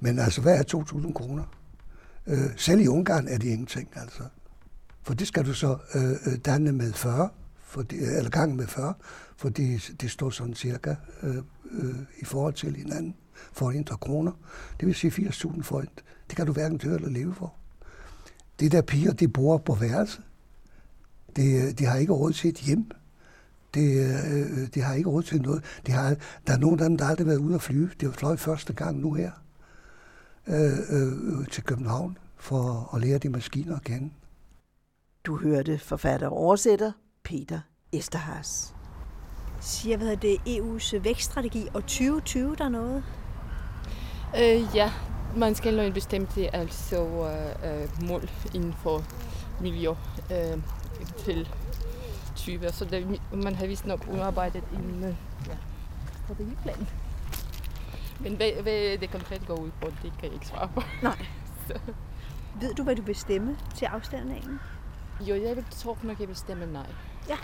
Men 0.00 0.19
altså, 0.19 0.41
hvad 0.41 0.59
er 0.59 0.62
2.000 0.76 1.12
kroner? 1.12 1.45
Øh, 2.26 2.38
selv 2.57 2.81
i 2.81 2.87
Ungarn 2.87 3.29
er 3.29 3.38
det 3.38 3.49
ingenting, 3.49 3.88
altså. 3.97 4.23
For 5.03 5.15
det 5.15 5.29
skal 5.29 5.47
du 5.47 5.55
så 5.55 5.76
øh, 5.95 6.11
øh 6.11 6.38
danne 6.45 6.73
med 6.73 6.93
40, 6.93 7.29
for 7.65 7.83
det, 7.83 8.17
eller 8.17 8.31
gang 8.31 8.57
med 8.57 8.67
40, 8.67 8.95
for 9.37 9.49
det, 9.49 9.93
det 10.00 10.11
står 10.11 10.31
sådan 10.31 10.55
cirka 10.55 10.95
øh, 11.23 11.37
øh, 11.71 11.95
i 12.19 12.25
forhold 12.25 12.55
til 12.55 12.76
hinanden 12.76 13.15
for 13.53 13.71
indre 13.71 13.97
kroner. 13.97 14.33
Det 14.81 14.87
vil 14.87 14.95
sige 14.95 15.11
80.000 15.11 15.62
forint. 15.62 16.05
Det 16.29 16.37
kan 16.37 16.47
du 16.47 16.53
hverken 16.53 16.79
dø 16.79 16.95
eller 16.95 17.11
leve 17.11 17.35
for. 17.35 17.55
Det 18.61 18.73
der 18.73 18.83
piger, 18.83 19.12
de 19.12 19.29
bor 19.29 19.59
på 19.59 19.75
værelse. 19.75 20.23
Det, 21.37 21.78
de 21.78 21.85
har 21.85 21.97
ikke 21.97 22.12
råd 22.12 22.33
til 22.33 22.50
et 22.50 22.57
hjem. 22.57 22.90
Det, 23.75 24.00
øh, 24.00 24.69
de 24.75 24.81
har 24.81 24.95
ikke 24.95 25.09
råd 25.09 25.23
til 25.23 25.43
noget. 25.43 25.64
De 25.87 25.93
har, 25.93 26.16
der 26.47 26.52
er 26.52 26.59
nogen 26.59 26.81
af 26.81 26.88
dem, 26.88 26.99
der 26.99 27.05
aldrig 27.05 27.26
har 27.26 27.33
været 27.33 27.40
ude 27.40 27.55
at 27.55 27.62
flyve. 27.62 27.90
Det 28.00 28.09
var 28.09 28.14
fløjet 28.14 28.40
første 28.40 28.73
gang 28.73 28.99
nu 29.00 29.12
her 29.12 29.31
øh, 30.47 30.78
øh, 30.90 31.47
til 31.47 31.62
København 31.62 32.19
for 32.37 32.90
at 32.95 33.00
lære 33.00 33.19
de 33.19 33.28
maskiner 33.28 33.76
at 33.76 33.85
kende. 33.85 34.11
Du 35.25 35.37
hørte 35.37 35.78
forfatter 35.78 36.26
og 36.26 36.37
oversætter 36.37 36.93
Peter 37.25 37.61
Esterhas. 37.93 38.75
Siger, 39.61 39.97
hvad 39.97 40.16
det, 40.16 40.37
EU's 40.47 40.99
vækststrategi 40.99 41.69
og 41.75 41.83
2020 41.83 42.57
der 42.57 42.64
er 42.64 42.69
noget? 42.69 43.05
Øh, 44.38 44.75
ja, 44.75 44.93
man 45.37 45.55
skal 45.55 45.76
nå 45.76 45.83
en 45.83 45.93
bestemt 45.93 46.38
altså, 46.52 47.07
øh, 47.64 48.09
mål 48.09 48.31
inden 48.55 48.75
for 48.83 49.05
miljø 49.61 49.90
øh, 50.31 50.59
til 51.19 51.49
20. 52.37 52.73
Så 52.73 52.85
det, 52.85 53.21
man 53.33 53.55
har 53.55 53.67
vist 53.67 53.87
nok 53.87 54.07
udarbejdet 54.12 54.62
en 54.73 55.05
øh, 55.05 55.15
ja, 55.47 55.57
strategiplan. 56.25 56.87
Men 58.21 58.37
hvad, 58.37 58.62
hvad 58.62 58.99
det 58.99 59.11
konkret 59.11 59.47
går 59.47 59.55
ud 59.55 59.71
på, 59.81 59.87
det 60.03 60.12
kan 60.19 60.25
jeg 60.25 60.33
ikke 60.33 60.47
svare 60.47 60.69
på. 60.75 60.83
Nej. 61.03 61.26
Så. 61.67 61.79
Ved 62.61 62.75
du, 62.75 62.83
hvad 62.83 62.97
du 62.97 63.03
vil 63.03 63.17
stemme 63.17 63.57
til 63.75 63.85
afstemningen? 63.85 64.61
Jo, 65.21 65.35
jeg 65.35 65.57
vil 65.57 65.65
tro 65.71 65.97
nok, 66.03 66.21
jeg 66.21 66.29
vil 66.29 66.37
stemme 66.37 66.67
nej. 66.67 66.87
Ja. 67.29 67.37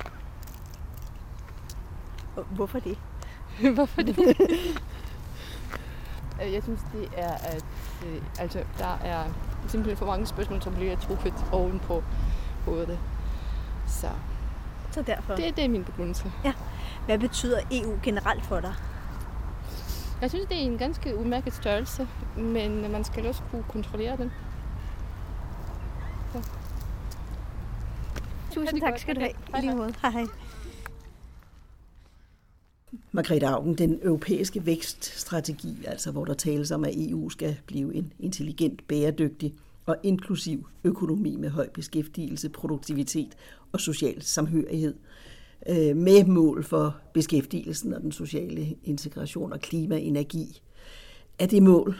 Hvorfor 2.50 2.78
det? 2.78 2.98
hvorfor 3.74 4.02
det? 4.02 4.18
jeg 6.54 6.62
synes, 6.62 6.80
det 6.92 7.08
er, 7.16 7.32
at 7.32 7.64
øh, 8.06 8.22
altså, 8.38 8.64
der 8.78 8.98
er 9.04 9.24
simpelthen 9.68 9.96
for 9.96 10.06
mange 10.06 10.26
spørgsmål, 10.26 10.62
som 10.62 10.74
bliver 10.74 10.96
truffet 10.96 11.34
oven 11.52 11.80
på 11.80 12.02
hovedet. 12.64 12.98
Så, 14.00 14.08
så 14.90 15.02
derfor? 15.02 15.34
Det, 15.34 15.56
det 15.56 15.64
er 15.64 15.68
min 15.68 15.84
begrundelse. 15.84 16.32
Ja. 16.44 16.52
Hvad 17.06 17.18
betyder 17.18 17.60
EU 17.70 17.98
generelt 18.02 18.44
for 18.44 18.60
dig? 18.60 18.74
Jeg 20.20 20.30
synes, 20.30 20.46
det 20.48 20.56
er 20.56 20.60
en 20.60 20.78
ganske 20.78 21.16
udmærket 21.16 21.54
størrelse, 21.54 22.08
men 22.36 22.92
man 22.92 23.04
skal 23.04 23.26
også 23.26 23.42
kunne 23.50 23.64
kontrollere 23.68 24.16
den. 24.16 24.30
Så. 26.32 26.48
Tusind 28.54 28.80
tak 28.80 28.98
skal 28.98 29.16
du 29.16 29.20
have. 29.20 29.60
Lige 29.60 29.74
måde. 29.76 29.94
Hej 30.02 30.10
hej. 30.10 30.26
Margrethe 33.12 33.46
Augen, 33.46 33.78
den 33.78 33.98
europæiske 34.02 34.66
vækststrategi, 34.66 35.84
altså 35.86 36.10
hvor 36.10 36.24
der 36.24 36.34
tales 36.34 36.70
om, 36.70 36.84
at 36.84 36.92
EU 36.96 37.30
skal 37.30 37.56
blive 37.66 37.94
en 37.94 38.12
intelligent, 38.18 38.88
bæredygtig 38.88 39.54
og 39.86 39.96
inklusiv 40.02 40.68
økonomi 40.84 41.36
med 41.36 41.50
høj 41.50 41.68
beskæftigelse, 41.68 42.48
produktivitet 42.48 43.36
og 43.72 43.80
social 43.80 44.22
samhørighed 44.22 44.94
øh, 45.68 45.96
med 45.96 46.24
mål 46.24 46.64
for 46.64 46.96
beskæftigelsen 47.14 47.92
og 47.92 48.00
den 48.00 48.12
sociale 48.12 48.76
integration 48.84 49.52
og 49.52 49.60
klima 49.60 49.94
og 49.94 50.00
energi. 50.00 50.62
Er 51.38 51.46
det 51.46 51.62
mål, 51.62 51.96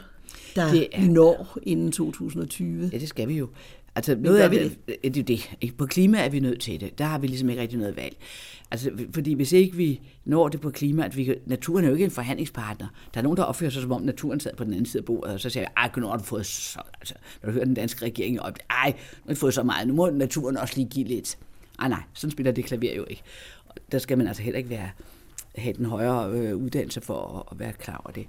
der 0.55 0.71
det 0.71 0.87
er, 0.91 1.01
når 1.01 1.57
inden 1.63 1.91
2020? 1.91 2.89
Ja, 2.93 2.97
det 2.97 3.09
skal 3.09 3.27
vi 3.27 3.37
jo. 3.37 3.47
Altså, 3.95 4.15
noget 4.15 4.39
af 4.39 4.49
det, 4.49 4.77
det, 5.03 5.15
det, 5.15 5.27
det. 5.27 5.77
På 5.77 5.85
klima 5.85 6.17
er 6.17 6.29
vi 6.29 6.39
nødt 6.39 6.61
til 6.61 6.81
det. 6.81 6.97
Der 6.97 7.05
har 7.05 7.17
vi 7.17 7.27
ligesom 7.27 7.49
ikke 7.49 7.61
rigtig 7.61 7.79
noget 7.79 7.95
valg. 7.97 8.15
Altså, 8.71 8.91
fordi 9.13 9.33
hvis 9.33 9.51
ikke 9.51 9.77
vi 9.77 10.01
når 10.25 10.49
det 10.49 10.61
på 10.61 10.69
klima, 10.69 11.05
at 11.05 11.17
vi, 11.17 11.35
naturen 11.45 11.83
er 11.83 11.87
jo 11.87 11.93
ikke 11.93 12.05
en 12.05 12.11
forhandlingspartner. 12.11 12.87
Der 13.13 13.19
er 13.19 13.23
nogen, 13.23 13.37
der 13.37 13.43
opfører 13.43 13.69
sig, 13.71 13.81
som 13.81 13.91
om 13.91 14.01
naturen 14.01 14.39
sad 14.39 14.55
på 14.55 14.63
den 14.63 14.73
anden 14.73 14.85
side 14.85 15.01
af 15.01 15.05
bordet, 15.05 15.33
og 15.33 15.39
så 15.39 15.49
siger 15.49 15.65
jeg, 15.77 15.91
nu 15.97 16.07
har 16.07 16.17
du 16.17 16.23
fået 16.23 16.45
så, 16.45 16.79
altså, 16.99 17.13
når 17.41 17.49
du 17.49 17.53
hører 17.53 17.65
den 17.65 17.73
danske 17.73 18.05
regering 18.05 18.41
op, 18.41 18.57
ej, 18.69 18.89
nu 18.89 19.21
har 19.27 19.33
du 19.33 19.39
fået 19.39 19.53
så 19.53 19.63
meget, 19.63 19.87
nu 19.87 19.93
må 19.93 20.09
naturen 20.09 20.57
også 20.57 20.73
lige 20.77 20.89
give 20.89 21.07
lidt. 21.07 21.37
Ej, 21.79 21.87
nej, 21.87 22.01
sådan 22.13 22.31
spiller 22.31 22.51
det 22.51 22.65
klaver 22.65 22.95
jo 22.95 23.05
ikke. 23.09 23.21
Der 23.91 23.97
skal 23.97 24.17
man 24.17 24.27
altså 24.27 24.43
heller 24.43 24.57
ikke 24.57 24.69
være, 24.69 24.89
have 25.55 25.73
den 25.73 25.85
højere 25.85 26.31
øh, 26.31 26.55
uddannelse 26.55 27.01
for 27.01 27.39
at, 27.39 27.43
at 27.55 27.59
være 27.59 27.73
klar 27.73 28.01
over 28.05 28.11
det. 28.11 28.27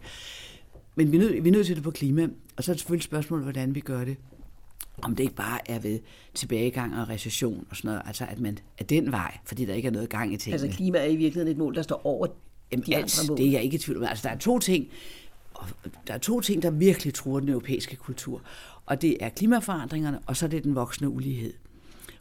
Men 0.94 1.12
vi 1.12 1.16
er, 1.16 1.20
nødt, 1.20 1.44
vi 1.44 1.48
er 1.48 1.52
nødt 1.52 1.66
til 1.66 1.76
det 1.76 1.84
på 1.84 1.90
klima, 1.90 2.28
og 2.56 2.64
så 2.64 2.72
er 2.72 2.74
det 2.74 2.80
selvfølgelig 2.80 3.04
spørgsmålet, 3.04 3.44
hvordan 3.44 3.74
vi 3.74 3.80
gør 3.80 4.04
det 4.04 4.16
om 5.02 5.16
det 5.16 5.24
ikke 5.24 5.34
bare 5.34 5.70
er 5.70 5.78
ved 5.78 6.00
tilbagegang 6.34 7.00
og 7.00 7.08
recession 7.08 7.66
og 7.70 7.76
sådan 7.76 7.88
noget, 7.88 8.02
altså 8.06 8.26
at 8.28 8.40
man 8.40 8.58
er 8.78 8.84
den 8.84 9.12
vej, 9.12 9.38
fordi 9.44 9.64
der 9.64 9.74
ikke 9.74 9.88
er 9.88 9.92
noget 9.92 10.08
gang 10.08 10.32
i 10.32 10.36
tingene. 10.36 10.62
Altså 10.62 10.76
klima 10.76 10.98
er 10.98 11.04
i 11.04 11.16
virkeligheden 11.16 11.48
et 11.48 11.58
mål, 11.58 11.74
der 11.74 11.82
står 11.82 12.06
over 12.06 12.26
Jamen, 12.72 12.86
de 12.86 12.96
altså, 12.96 13.22
andre 13.22 13.32
mål. 13.32 13.38
det 13.38 13.46
er 13.46 13.50
jeg 13.50 13.62
ikke 13.62 13.74
i 13.74 13.78
tvivl 13.78 13.98
om. 13.98 14.04
Altså 14.04 14.28
der 14.28 14.34
er 14.34 14.38
to 14.38 14.58
ting, 14.58 14.88
der 16.06 16.14
er 16.14 16.18
to 16.18 16.40
ting, 16.40 16.62
der 16.62 16.70
virkelig 16.70 17.14
truer 17.14 17.40
den 17.40 17.48
europæiske 17.48 17.96
kultur, 17.96 18.42
og 18.86 19.02
det 19.02 19.16
er 19.20 19.28
klimaforandringerne, 19.28 20.18
og 20.26 20.36
så 20.36 20.46
er 20.46 20.50
det 20.50 20.64
den 20.64 20.74
voksne 20.74 21.08
ulighed. 21.08 21.52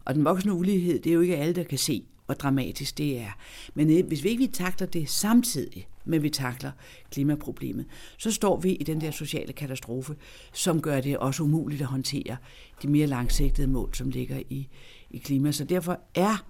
Og 0.06 0.16
den 0.16 0.26
voksne 0.26 0.54
ulighed, 0.54 1.00
det 1.00 1.10
er 1.10 1.14
jo 1.14 1.22
ikke 1.22 1.38
alle, 1.38 1.56
der 1.56 1.64
kan 1.64 1.78
se, 1.78 2.04
hvor 2.26 2.36
dramatisk 2.36 2.98
det 2.98 3.20
er. 3.20 3.32
Men 3.74 3.98
øh, 3.98 4.08
hvis 4.08 4.24
vi 4.24 4.30
ikke 4.30 4.42
vi 4.44 4.48
takler 4.48 4.88
det 4.88 5.10
samtidig, 5.10 5.88
men 6.06 6.24
vi 6.24 6.30
takler 6.30 6.72
klimaproblemet, 7.12 7.86
så 8.18 8.32
står 8.32 8.60
vi 8.60 8.72
i 8.72 8.84
den 8.84 9.02
der 9.02 9.12
sociale 9.12 9.54
katastrofe, 9.54 10.16
som 10.54 10.82
gør 10.82 11.02
det 11.02 11.18
også 11.18 11.44
umuligt 11.44 11.82
at 11.82 11.88
håndtere 11.88 12.38
de 12.82 12.88
mere 12.88 13.08
langsigtede 13.08 13.68
mål, 13.68 13.90
som 13.94 14.10
ligger 14.10 14.42
i, 14.50 14.68
i 15.12 15.18
klima. 15.18 15.52
Så 15.52 15.64
derfor 15.64 16.00
er 16.16 16.46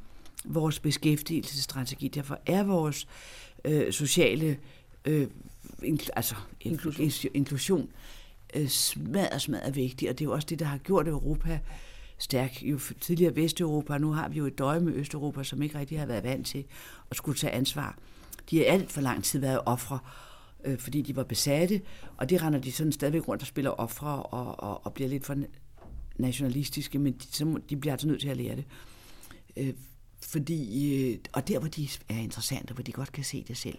vores 0.45 0.79
beskæftigelsesstrategi, 0.79 2.07
derfor 2.07 2.39
er 2.45 2.63
vores 2.63 3.07
øh, 3.65 3.93
sociale 3.93 4.57
øh, 5.05 5.27
inkl- 5.83 6.09
altså, 6.15 6.35
inklusion, 6.61 7.31
inklusion 7.33 7.89
øh, 8.55 8.67
smadret, 8.67 9.41
smadret 9.41 9.75
vigtig, 9.75 10.09
og 10.09 10.19
det 10.19 10.25
er 10.25 10.29
jo 10.29 10.33
også 10.33 10.47
det, 10.49 10.59
der 10.59 10.65
har 10.65 10.77
gjort 10.77 11.07
Europa 11.07 11.59
stærk. 12.23 12.63
Jo 12.63 12.79
tidligere 13.01 13.35
Vesteuropa, 13.35 13.97
nu 13.97 14.11
har 14.11 14.29
vi 14.29 14.37
jo 14.37 14.45
et 14.45 14.57
døje 14.57 14.79
med 14.79 14.93
Østeuropa, 14.93 15.43
som 15.43 15.61
ikke 15.61 15.79
rigtig 15.79 15.99
har 15.99 16.05
været 16.05 16.23
vant 16.23 16.47
til 16.47 16.65
at 17.11 17.17
skulle 17.17 17.37
tage 17.37 17.53
ansvar. 17.53 17.97
De 18.49 18.57
har 18.57 18.65
alt 18.65 18.91
for 18.91 19.01
lang 19.01 19.23
tid 19.23 19.39
været 19.39 19.59
ofre, 19.65 19.99
øh, 20.63 20.79
fordi 20.79 21.01
de 21.01 21.15
var 21.15 21.23
besatte, 21.23 21.81
og 22.17 22.29
det 22.29 22.41
render 22.41 22.59
de 22.59 22.71
sådan 22.71 22.91
stadigvæk 22.91 23.27
rundt 23.27 23.43
og 23.43 23.47
spiller 23.47 23.71
ofre 23.71 24.23
og, 24.23 24.59
og, 24.59 24.85
og 24.85 24.93
bliver 24.93 25.09
lidt 25.09 25.25
for 25.25 25.35
nationalistiske, 26.17 26.99
men 26.99 27.13
de, 27.13 27.25
så, 27.31 27.59
de 27.69 27.77
bliver 27.77 27.93
altså 27.93 28.07
nødt 28.07 28.21
til 28.21 28.29
at 28.29 28.37
lære 28.37 28.55
det. 28.55 28.65
Øh, 29.57 29.73
fordi, 30.21 30.93
øh, 30.95 31.19
og 31.33 31.47
der, 31.47 31.59
hvor 31.59 31.67
de 31.67 31.89
er 32.09 32.17
interessante, 32.17 32.73
hvor 32.73 32.83
de 32.83 32.91
godt 32.91 33.11
kan 33.11 33.23
se 33.23 33.43
det 33.47 33.57
selv, 33.57 33.77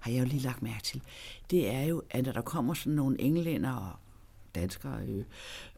har 0.00 0.10
jeg 0.10 0.20
jo 0.20 0.24
lige 0.24 0.42
lagt 0.42 0.62
mærke 0.62 0.82
til, 0.82 1.02
det 1.50 1.74
er 1.74 1.82
jo, 1.82 2.02
at 2.10 2.24
når 2.24 2.32
der 2.32 2.40
kommer 2.40 2.74
sådan 2.74 2.92
nogle 2.92 3.20
englænder 3.20 3.72
og 3.72 3.92
danskere 4.60 4.98
øh, 5.08 5.24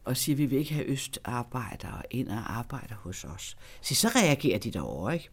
og 0.05 0.17
siger, 0.17 0.35
at 0.35 0.37
vi 0.37 0.45
vil 0.45 0.59
ikke 0.59 0.73
have 0.73 0.85
østarbejdere 0.85 2.01
ind 2.11 2.27
og 2.29 2.57
arbejde 2.57 2.93
hos 2.93 3.23
os. 3.23 3.57
Så, 3.81 3.95
så 3.95 4.07
reagerer 4.07 4.59
de 4.59 4.71
derovre, 4.71 5.13
ikke? 5.13 5.29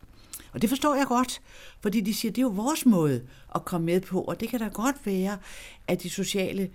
Og 0.53 0.63
det 0.63 0.69
forstår 0.69 0.95
jeg 0.95 1.07
godt, 1.07 1.41
fordi 1.81 2.01
de 2.01 2.15
siger, 2.15 2.33
at 2.33 2.37
det 2.37 2.43
er 2.43 2.47
jo 2.47 2.53
vores 2.53 2.87
måde 2.87 3.27
at 3.55 3.65
komme 3.65 3.87
med 3.87 4.01
på, 4.01 4.21
og 4.21 4.41
det 4.41 4.49
kan 4.49 4.61
da 4.61 4.69
godt 4.69 4.97
være, 5.07 5.39
at 5.89 6.03
de 6.03 6.11
sociale 6.11 6.71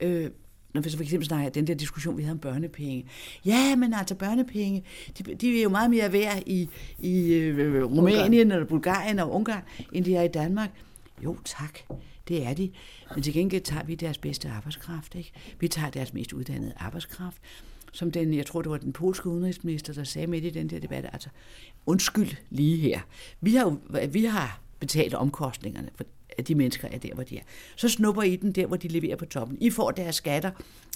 øh, 0.00 0.30
når 0.76 0.82
vi 0.82 0.90
så 0.90 0.96
for 0.96 1.04
eksempel 1.04 1.26
snakker 1.26 1.50
den 1.50 1.66
der 1.66 1.74
diskussion, 1.74 2.16
vi 2.16 2.22
havde 2.22 2.32
om 2.32 2.38
børnepenge. 2.38 3.06
Ja, 3.44 3.76
men 3.76 3.94
altså 3.94 4.14
børnepenge, 4.14 4.84
de, 5.18 5.34
de 5.34 5.58
er 5.58 5.62
jo 5.62 5.68
meget 5.68 5.90
mere 5.90 6.12
værd 6.12 6.42
i, 6.46 6.68
i 6.98 7.32
øh, 7.32 7.84
Rumænien 7.84 8.50
eller 8.50 8.66
Bulgarien 8.66 9.18
og 9.18 9.32
Ungarn, 9.32 9.62
end 9.92 10.04
de 10.04 10.16
er 10.16 10.22
i 10.22 10.28
Danmark. 10.28 10.70
Jo, 11.24 11.36
tak. 11.44 11.78
Det 12.28 12.46
er 12.46 12.54
de. 12.54 12.70
Men 13.14 13.22
til 13.22 13.32
gengæld 13.32 13.62
tager 13.62 13.84
vi 13.84 13.94
deres 13.94 14.18
bedste 14.18 14.48
arbejdskraft. 14.48 15.14
Ikke? 15.14 15.32
Vi 15.60 15.68
tager 15.68 15.90
deres 15.90 16.14
mest 16.14 16.32
uddannede 16.32 16.72
arbejdskraft. 16.76 17.36
Som 17.92 18.10
den, 18.10 18.34
jeg 18.34 18.46
tror, 18.46 18.62
det 18.62 18.70
var 18.70 18.76
den 18.76 18.92
polske 18.92 19.28
udenrigsminister, 19.28 19.92
der 19.92 20.04
sagde 20.04 20.26
midt 20.26 20.44
i 20.44 20.50
den 20.50 20.70
der 20.70 20.78
debat, 20.80 21.06
altså, 21.12 21.28
undskyld 21.86 22.30
lige 22.50 22.76
her. 22.76 23.00
Vi 23.40 23.54
har, 23.54 23.76
vi 24.06 24.24
har 24.24 24.60
betalt 24.80 25.14
omkostningerne, 25.14 25.90
for 25.94 26.04
at 26.38 26.48
de 26.48 26.54
mennesker 26.54 26.88
er 26.88 26.98
der, 26.98 27.14
hvor 27.14 27.22
de 27.22 27.36
er. 27.36 27.42
Så 27.76 27.88
snupper 27.88 28.22
I 28.22 28.36
den 28.36 28.52
der, 28.52 28.66
hvor 28.66 28.76
de 28.76 28.88
leverer 28.88 29.16
på 29.16 29.24
toppen. 29.24 29.58
I 29.60 29.70
får 29.70 29.90
deres 29.90 30.16
skatter. 30.16 30.50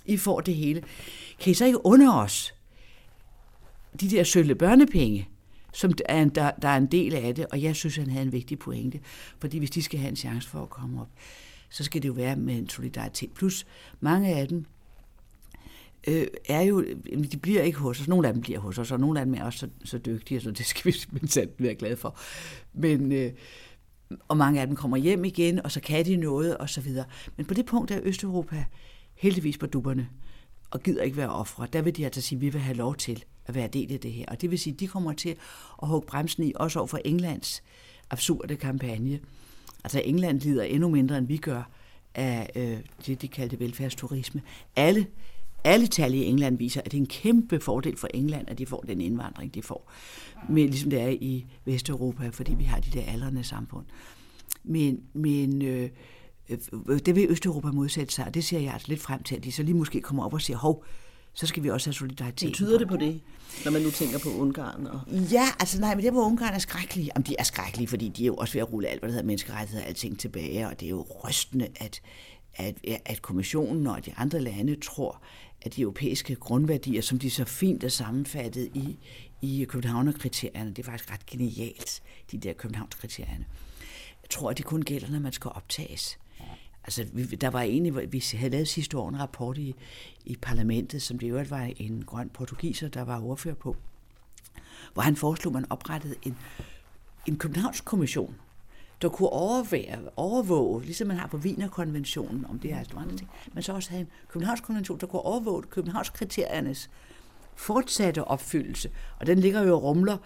I 0.06 0.16
får 0.16 0.40
det 0.40 0.54
hele. 0.54 0.82
Kan 1.40 1.50
I 1.50 1.54
så 1.54 1.64
ikke 1.64 1.86
under 1.86 2.12
os 2.12 2.54
de 4.00 4.10
der 4.10 4.24
sølle 4.24 4.54
børnepenge, 4.54 5.28
som 5.72 5.92
er 6.08 6.22
en, 6.22 6.28
der, 6.28 6.50
der 6.50 6.68
er 6.68 6.76
en 6.76 6.86
del 6.86 7.14
af 7.14 7.34
det, 7.34 7.46
og 7.46 7.62
jeg 7.62 7.76
synes, 7.76 7.96
han 7.96 8.10
havde 8.10 8.26
en 8.26 8.32
vigtig 8.32 8.58
pointe. 8.58 9.00
Fordi 9.38 9.58
hvis 9.58 9.70
de 9.70 9.82
skal 9.82 9.98
have 9.98 10.08
en 10.08 10.16
chance 10.16 10.48
for 10.48 10.62
at 10.62 10.70
komme 10.70 11.00
op, 11.00 11.08
så 11.70 11.84
skal 11.84 12.02
det 12.02 12.08
jo 12.08 12.12
være 12.12 12.36
med 12.36 12.58
en 12.58 12.68
solidaritet. 12.68 13.30
Plus 13.32 13.66
mange 14.00 14.34
af 14.34 14.48
dem 14.48 14.64
øh, 16.06 16.26
er 16.48 16.60
jo, 16.60 16.84
de 17.32 17.36
bliver 17.42 17.62
ikke 17.62 17.78
hos 17.78 18.00
os. 18.00 18.08
Nogle 18.08 18.28
af 18.28 18.34
dem 18.34 18.42
bliver 18.42 18.58
hos 18.58 18.78
os, 18.78 18.92
og 18.92 19.00
nogle 19.00 19.20
af 19.20 19.26
dem 19.26 19.34
er 19.34 19.44
også 19.44 19.58
så, 19.58 19.68
så 19.84 19.98
dygtige, 19.98 20.40
så 20.40 20.50
det 20.50 20.66
skal 20.66 20.92
vi 20.92 20.98
simpelthen 20.98 21.48
være 21.58 21.74
glade 21.74 21.96
for. 21.96 22.18
Men, 22.72 23.12
øh, 23.12 23.32
og 24.28 24.36
mange 24.36 24.60
af 24.60 24.66
dem 24.66 24.76
kommer 24.76 24.96
hjem 24.96 25.24
igen, 25.24 25.62
og 25.64 25.70
så 25.70 25.80
kan 25.80 26.04
de 26.04 26.16
noget, 26.16 26.56
og 26.56 26.70
så 26.70 26.80
videre. 26.80 27.04
Men 27.36 27.46
på 27.46 27.54
det 27.54 27.66
punkt 27.66 27.90
er 27.90 28.00
Østeuropa 28.02 28.64
heldigvis 29.14 29.58
på 29.58 29.66
dupperne, 29.66 30.08
og 30.70 30.82
gider 30.82 31.02
ikke 31.02 31.16
være 31.16 31.30
ofre. 31.30 31.66
Der 31.72 31.82
vil 31.82 31.96
de 31.96 32.04
altså 32.04 32.20
sige, 32.20 32.36
at 32.36 32.40
vi 32.40 32.48
vil 32.48 32.60
have 32.60 32.76
lov 32.76 32.94
til 32.96 33.24
at 33.50 33.54
være 33.54 33.68
del 33.68 33.92
af 33.92 34.00
det 34.00 34.12
her. 34.12 34.24
Og 34.28 34.40
det 34.40 34.50
vil 34.50 34.58
sige, 34.58 34.74
at 34.74 34.80
de 34.80 34.86
kommer 34.86 35.12
til 35.12 35.36
at 35.82 35.88
hugge 35.88 36.06
bremsen 36.06 36.44
i, 36.44 36.52
også 36.56 36.78
over 36.78 36.86
for 36.86 37.00
Englands 37.04 37.62
absurde 38.10 38.56
kampagne. 38.56 39.20
Altså 39.84 40.02
England 40.04 40.40
lider 40.40 40.64
endnu 40.64 40.88
mindre, 40.88 41.18
end 41.18 41.26
vi 41.26 41.36
gør 41.36 41.70
af 42.14 42.50
øh, 42.56 42.78
det, 43.06 43.22
de 43.22 43.28
kaldte 43.28 43.60
velfærdsturisme. 43.60 44.42
Alle, 44.76 45.06
alle 45.64 45.86
tal 45.86 46.14
i 46.14 46.24
England 46.24 46.58
viser, 46.58 46.80
at 46.84 46.92
det 46.92 46.98
er 46.98 47.00
en 47.00 47.06
kæmpe 47.06 47.60
fordel 47.60 47.96
for 47.96 48.08
England, 48.14 48.50
at 48.50 48.58
de 48.58 48.66
får 48.66 48.80
den 48.80 49.00
indvandring, 49.00 49.54
de 49.54 49.62
får. 49.62 49.92
Men 50.48 50.68
ligesom 50.68 50.90
det 50.90 51.00
er 51.00 51.08
i 51.08 51.46
Vesteuropa, 51.64 52.28
fordi 52.28 52.54
vi 52.54 52.64
har 52.64 52.80
de 52.80 52.90
der 52.90 53.02
aldrende 53.12 53.44
samfund. 53.44 53.86
Men, 54.64 55.00
men 55.12 55.62
øh, 55.62 55.90
øh, 56.50 56.98
det 57.06 57.14
vil 57.14 57.26
Østeuropa 57.30 57.68
modsætte 57.70 58.14
sig, 58.14 58.26
og 58.26 58.34
det 58.34 58.44
ser 58.44 58.58
jeg 58.58 58.72
altså 58.72 58.88
lidt 58.88 59.00
frem 59.00 59.22
til, 59.22 59.36
at 59.36 59.44
de 59.44 59.52
så 59.52 59.62
lige 59.62 59.74
måske 59.74 60.00
kommer 60.00 60.24
op 60.24 60.34
og 60.34 60.42
siger, 60.42 60.56
hov, 60.56 60.84
så 61.34 61.46
skal 61.46 61.62
vi 61.62 61.70
også 61.70 61.86
have 61.86 61.94
solidaritet. 61.94 62.48
Hvad 62.48 62.54
tyder 62.54 62.78
det 62.78 62.88
på 62.88 62.96
det, 62.96 63.20
når 63.64 63.72
man 63.72 63.82
nu 63.82 63.90
tænker 63.90 64.18
på 64.18 64.28
Ungarn? 64.28 64.86
Og... 64.86 65.00
Ja, 65.10 65.48
altså 65.60 65.80
nej, 65.80 65.94
men 65.94 66.04
det 66.04 66.12
på 66.12 66.22
Ungarn 66.22 66.54
er 66.54 66.58
skrækkelige. 66.58 67.10
Jamen, 67.14 67.26
de 67.26 67.36
er 67.38 67.44
skrækkelige, 67.44 67.88
fordi 67.88 68.08
de 68.08 68.22
er 68.22 68.26
jo 68.26 68.34
også 68.34 68.54
ved 68.54 68.60
at 68.60 68.72
rulle 68.72 68.88
alt, 68.88 69.00
hvad 69.00 69.08
der 69.08 69.12
hedder 69.12 69.26
menneskerettigheder 69.26 69.82
og 69.82 69.88
alting 69.88 70.18
tilbage, 70.18 70.68
og 70.68 70.80
det 70.80 70.86
er 70.86 70.90
jo 70.90 71.06
rystende, 71.24 71.68
at, 71.76 72.00
at, 72.54 72.74
at 73.04 73.22
kommissionen 73.22 73.86
og 73.86 74.06
de 74.06 74.12
andre 74.16 74.40
lande 74.40 74.76
tror, 74.80 75.22
at 75.62 75.76
de 75.76 75.82
europæiske 75.82 76.34
grundværdier, 76.34 77.02
som 77.02 77.18
de 77.18 77.30
så 77.30 77.44
fint 77.44 77.84
er 77.84 77.88
sammenfattet 77.88 78.70
i, 78.74 78.98
i 79.42 79.64
Københavner-kriterierne, 79.68 80.70
det 80.70 80.78
er 80.78 80.90
faktisk 80.90 81.12
ret 81.12 81.26
genialt, 81.26 82.02
de 82.32 82.38
der 82.38 82.52
Københavns-kriterierne. 82.52 83.44
Jeg 84.22 84.30
tror, 84.30 84.50
at 84.50 84.58
det 84.58 84.64
kun 84.64 84.82
gælder, 84.82 85.10
når 85.10 85.18
man 85.18 85.32
skal 85.32 85.50
optages. 85.54 86.18
Altså, 86.84 87.06
vi, 87.12 87.24
der 87.24 87.50
var 87.50 87.62
egentlig, 87.62 88.12
vi 88.12 88.24
havde 88.34 88.50
lavet 88.50 88.68
sidste 88.68 88.98
år 88.98 89.08
en 89.08 89.20
rapport 89.20 89.58
i, 89.58 89.74
i 90.24 90.36
parlamentet, 90.42 91.02
som 91.02 91.18
det 91.18 91.30
jo 91.30 91.44
var 91.48 91.70
en 91.76 92.04
grøn 92.06 92.28
portugiser, 92.28 92.88
der 92.88 93.02
var 93.02 93.20
ordfører 93.20 93.54
på, 93.54 93.76
hvor 94.92 95.02
han 95.02 95.16
foreslog, 95.16 95.50
at 95.50 95.54
man 95.54 95.72
oprettede 95.72 96.14
en, 96.22 96.36
en 97.26 97.38
Københavns 97.38 97.80
kommission, 97.80 98.34
der 99.02 99.08
kunne 99.08 99.28
overvære, 99.28 99.98
overvåge, 100.16 100.82
ligesom 100.82 101.08
man 101.08 101.16
har 101.16 101.26
på 101.26 101.36
Wienerkonventionen 101.36 102.46
om 102.46 102.58
det 102.58 102.74
her 102.74 102.84
andre 102.96 103.16
ting, 103.16 103.30
men 103.52 103.62
så 103.62 103.72
også 103.72 103.90
have 103.90 104.00
en 104.00 104.08
Københavns 104.28 104.60
konvention, 104.60 105.00
der 105.00 105.06
kunne 105.06 105.22
overvåge 105.22 105.62
Københavns 105.62 106.10
kriteriernes 106.10 106.90
fortsatte 107.56 108.24
opfyldelse. 108.24 108.90
Og 109.18 109.26
den 109.26 109.38
ligger 109.38 109.62
jo 109.62 109.74
rumler, 109.74 110.16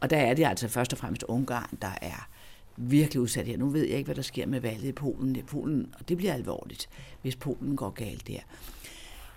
og 0.00 0.10
der 0.10 0.16
er 0.16 0.34
det 0.34 0.44
altså 0.44 0.68
først 0.68 0.92
og 0.92 0.98
fremmest 0.98 1.22
Ungarn, 1.22 1.78
der 1.82 1.98
er 2.02 2.28
virkelig 2.76 3.20
udsat 3.20 3.46
her. 3.46 3.56
Nu 3.56 3.68
ved 3.68 3.84
jeg 3.86 3.96
ikke, 3.96 4.08
hvad 4.08 4.14
der 4.14 4.22
sker 4.22 4.46
med 4.46 4.60
valget 4.60 4.88
i 4.88 4.92
Polen. 4.92 5.36
I 5.36 5.42
Polen 5.42 5.94
og 5.98 6.08
det 6.08 6.16
bliver 6.16 6.34
alvorligt, 6.34 6.88
hvis 7.22 7.36
Polen 7.36 7.76
går 7.76 7.90
galt 7.90 8.28
der. 8.28 8.40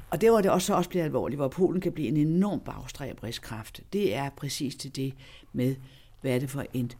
Og 0.10 0.22
der, 0.22 0.32
hvor 0.32 0.42
det 0.42 0.52
også, 0.52 0.74
også 0.74 0.90
bliver 0.90 1.06
alvorligt, 1.06 1.40
hvor 1.40 1.48
Polen 1.48 1.82
kan 1.82 1.92
blive 1.92 2.08
en 2.08 2.18
enorm 2.18 2.60
bagstræberidskraft, 2.60 3.82
det 3.94 4.16
er 4.16 4.30
præcis 4.30 4.76
til 4.76 4.96
det 4.96 5.14
med, 5.54 5.76
hvad 6.22 6.36
er 6.36 6.40
det 6.40 6.50
for 6.50 6.66
en 6.74 6.92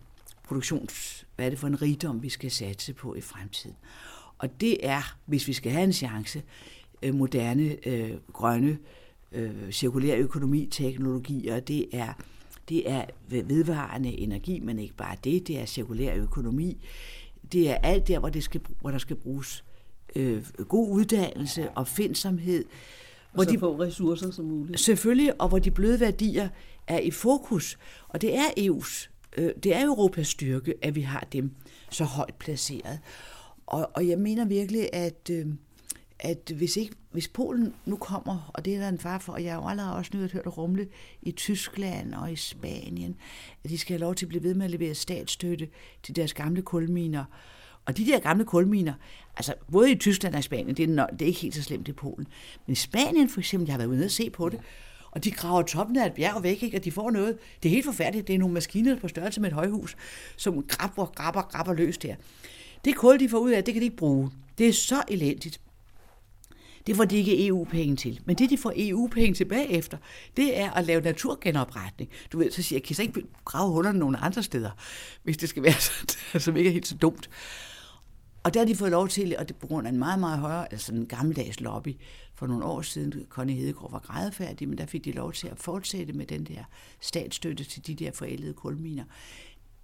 produktions, 0.44 1.26
hvad 1.36 1.46
er 1.46 1.50
det 1.50 1.60
for 1.60 1.68
en 1.68 1.82
rigdom, 1.82 2.24
vi 2.24 2.30
skal 2.30 2.52
satse 2.52 2.94
på 2.94 3.16
i 3.16 3.22
fremtiden. 3.22 3.76
Og 4.38 4.62
det 4.62 4.88
er, 4.88 5.18
hvis 5.26 5.48
vi 5.48 5.54
skal 5.54 5.72
have 5.72 5.84
en 5.84 5.94
chance, 5.94 6.44
øh, 7.04 7.16
moderne, 7.16 7.88
øh, 7.88 8.12
grønne, 8.34 8.78
øh, 9.32 9.72
cirkulær 9.72 10.16
økonomi, 10.18 10.68
teknologier, 10.72 11.60
det 11.60 11.88
er 11.94 12.14
det 12.70 12.90
er 12.92 13.06
vedvarende 13.28 14.20
energi, 14.20 14.60
men 14.60 14.80
ikke 14.80 14.96
bare 14.96 15.16
det, 15.24 15.48
det 15.48 15.60
er 15.60 15.66
cirkulær 15.66 16.16
økonomi. 16.16 16.78
Det 17.52 17.70
er 17.70 17.76
alt 17.76 18.08
der, 18.08 18.20
hvor, 18.20 18.30
det 18.30 18.44
skal, 18.44 18.62
hvor 18.82 18.92
der 18.92 18.98
skal 18.98 19.16
bruges 19.16 19.64
øh, 20.16 20.46
god 20.68 20.90
uddannelse 20.90 21.70
og 21.70 21.88
findsomhed. 21.88 22.66
Hvor 23.34 23.44
så 23.44 23.52
de, 23.52 23.60
få 23.60 23.80
ressourcer 23.80 24.32
som 24.32 24.46
muligt. 24.46 24.80
Selvfølgelig, 24.80 25.42
og 25.42 25.50
hvor 25.50 25.60
de 25.60 25.72
bløde 25.72 26.00
værdier 26.00 26.50
er 26.88 27.00
i 27.00 27.12
fokus. 27.12 27.78
Og 28.08 28.22
det 28.22 28.38
er 28.38 28.48
EU's, 28.60 29.10
øh, 29.38 29.52
det 29.64 29.76
er 29.76 29.86
Europas 29.86 30.28
styrke, 30.28 30.74
at 30.82 30.96
vi 30.96 31.02
har 31.02 31.28
dem 31.34 31.52
så 31.90 32.04
højt 32.04 32.36
placeret. 32.36 33.00
Og, 33.66 33.92
og 33.94 34.08
jeg 34.08 34.18
mener 34.18 34.46
virkelig, 34.46 34.90
at... 34.94 35.30
Øh, 35.32 35.48
at 36.20 36.52
hvis, 36.56 36.78
ikke, 36.78 36.96
hvis 37.12 37.28
Polen 37.28 37.74
nu 37.86 37.96
kommer, 37.98 38.52
og 38.54 38.66
det 38.66 38.76
er 38.76 38.80
der 38.80 38.90
en 38.90 39.00
far 39.00 39.20
for, 39.20 39.34
og 39.34 39.44
jeg 39.44 39.54
har 39.54 39.62
jo 39.62 39.68
allerede 39.68 39.96
også 39.96 40.12
nødt 40.14 40.32
hørt 40.32 40.58
rumle 40.58 40.88
i 41.22 41.32
Tyskland 41.32 42.14
og 42.14 42.32
i 42.32 42.36
Spanien, 42.36 43.16
at 43.64 43.70
de 43.70 43.78
skal 43.78 43.94
have 43.94 44.02
lov 44.02 44.16
til 44.16 44.26
at 44.26 44.30
blive 44.30 44.44
ved 44.44 44.54
med 44.54 44.66
at 44.66 44.72
levere 44.72 44.96
statsstøtte 44.96 45.68
til 46.04 46.16
deres 46.16 46.34
gamle 46.34 46.62
kulminer. 46.62 47.26
Og 47.86 47.98
de 47.98 48.06
der 48.06 48.20
gamle 48.20 48.46
kulminer, 48.46 48.94
altså 49.38 49.54
både 49.72 49.92
i 49.92 49.96
Tyskland 49.96 50.34
og 50.34 50.40
i 50.40 50.44
Spanien, 50.44 50.78
det 50.78 50.90
er, 50.90 51.08
det 51.08 51.22
er 51.22 51.26
ikke 51.26 51.40
helt 51.40 51.56
så 51.56 51.64
slemt 51.64 51.88
i 51.88 51.94
Polen. 51.94 52.28
Men 52.66 52.72
i 52.72 52.76
Spanien 52.76 53.30
for 53.30 53.40
eksempel, 53.40 53.66
jeg 53.68 53.74
har 53.74 53.78
været 53.78 53.90
ude 53.90 54.06
og 54.06 54.12
se 54.12 54.30
på 54.30 54.50
det, 54.50 54.60
og 55.12 55.24
de 55.24 55.32
graver 55.32 55.62
toppen 55.62 55.98
af 55.98 56.06
et 56.06 56.14
bjerg 56.14 56.44
væk, 56.44 56.64
ikke? 56.64 56.78
og 56.78 56.86
de 56.86 56.92
får 56.92 57.12
noget. 57.12 57.38
Det 57.64 57.70
er 57.70 57.74
helt 57.74 57.86
forfærdeligt. 57.86 58.28
Det 58.28 58.36
er 58.36 58.40
nogle 58.40 58.54
maskiner 58.54 59.00
på 59.00 59.08
størrelse 59.08 59.42
med 59.42 59.50
et 59.50 59.56
højhus, 59.56 59.96
som 60.38 60.64
grabber, 60.64 61.06
grabber, 61.06 61.42
grabber 61.42 61.74
løs 61.74 61.98
der. 61.98 62.16
Det 62.86 62.96
kul, 62.96 63.20
de 63.20 63.30
får 63.30 63.38
ud 63.38 63.52
af, 63.52 63.64
det 63.64 63.74
kan 63.74 63.82
de 63.82 63.86
ikke 63.86 63.98
bruge. 63.98 64.32
Det 64.58 64.68
er 64.68 64.74
så 64.74 65.04
elendigt. 65.08 65.62
Det 66.88 66.96
får 66.96 67.06
de 67.06 67.18
ikke 67.18 67.48
EU-penge 67.48 67.96
til. 67.96 68.20
Men 68.26 68.36
det, 68.36 68.50
de 68.50 68.58
får 68.58 68.74
EU-penge 68.76 69.34
tilbage 69.34 69.70
efter, 69.70 69.98
det 70.38 70.60
er 70.60 70.72
at 70.72 70.86
lave 70.86 71.02
naturgenopretning. 71.02 72.10
Du 72.32 72.38
ved, 72.38 72.52
så 72.52 72.62
siger 72.62 72.78
jeg, 72.78 72.84
kan 72.84 72.96
så 72.96 73.02
ikke 73.02 73.24
grave 73.46 73.72
hullerne 73.72 74.00
nogle 74.00 74.18
andre 74.18 74.44
steder, 74.44 74.72
hvis 75.24 75.38
det 75.38 75.50
skal 75.50 75.64
være 75.64 75.80
sådan, 75.90 76.42
som 76.42 76.58
ikke 76.58 76.68
er 76.68 76.74
helt 76.74 76.88
så 76.88 76.96
dumt. 76.96 77.30
Og 78.44 78.54
der 78.54 78.60
har 78.60 78.68
de 78.68 78.76
fået 78.76 78.92
lov 78.92 79.08
til, 79.08 79.36
og 79.40 79.48
det 79.48 79.56
på 79.56 79.68
grund 79.68 79.88
af 79.88 79.92
en 79.92 80.00
meget, 80.00 80.20
meget 80.20 80.40
højere, 80.40 80.72
altså 80.72 80.94
en 80.94 81.06
gammeldags 81.06 81.60
lobby, 81.60 81.96
for 82.36 82.48
nogle 82.48 82.66
år 82.66 82.82
siden, 82.82 83.26
Connie 83.30 83.56
Hedegaard 83.56 83.92
var 83.92 84.00
grædefærdig, 84.00 84.70
men 84.70 84.78
der 84.78 84.86
fik 84.86 85.06
de 85.06 85.12
lov 85.12 85.34
til 85.34 85.48
at 85.48 85.58
fortsætte 85.58 86.14
med 86.14 86.26
den 86.26 86.44
der 86.44 86.64
statsstøtte 87.00 87.64
til 87.64 87.88
de 87.88 87.96
der 87.96 88.12
forældede 88.12 88.54
kulminer. 88.54 89.04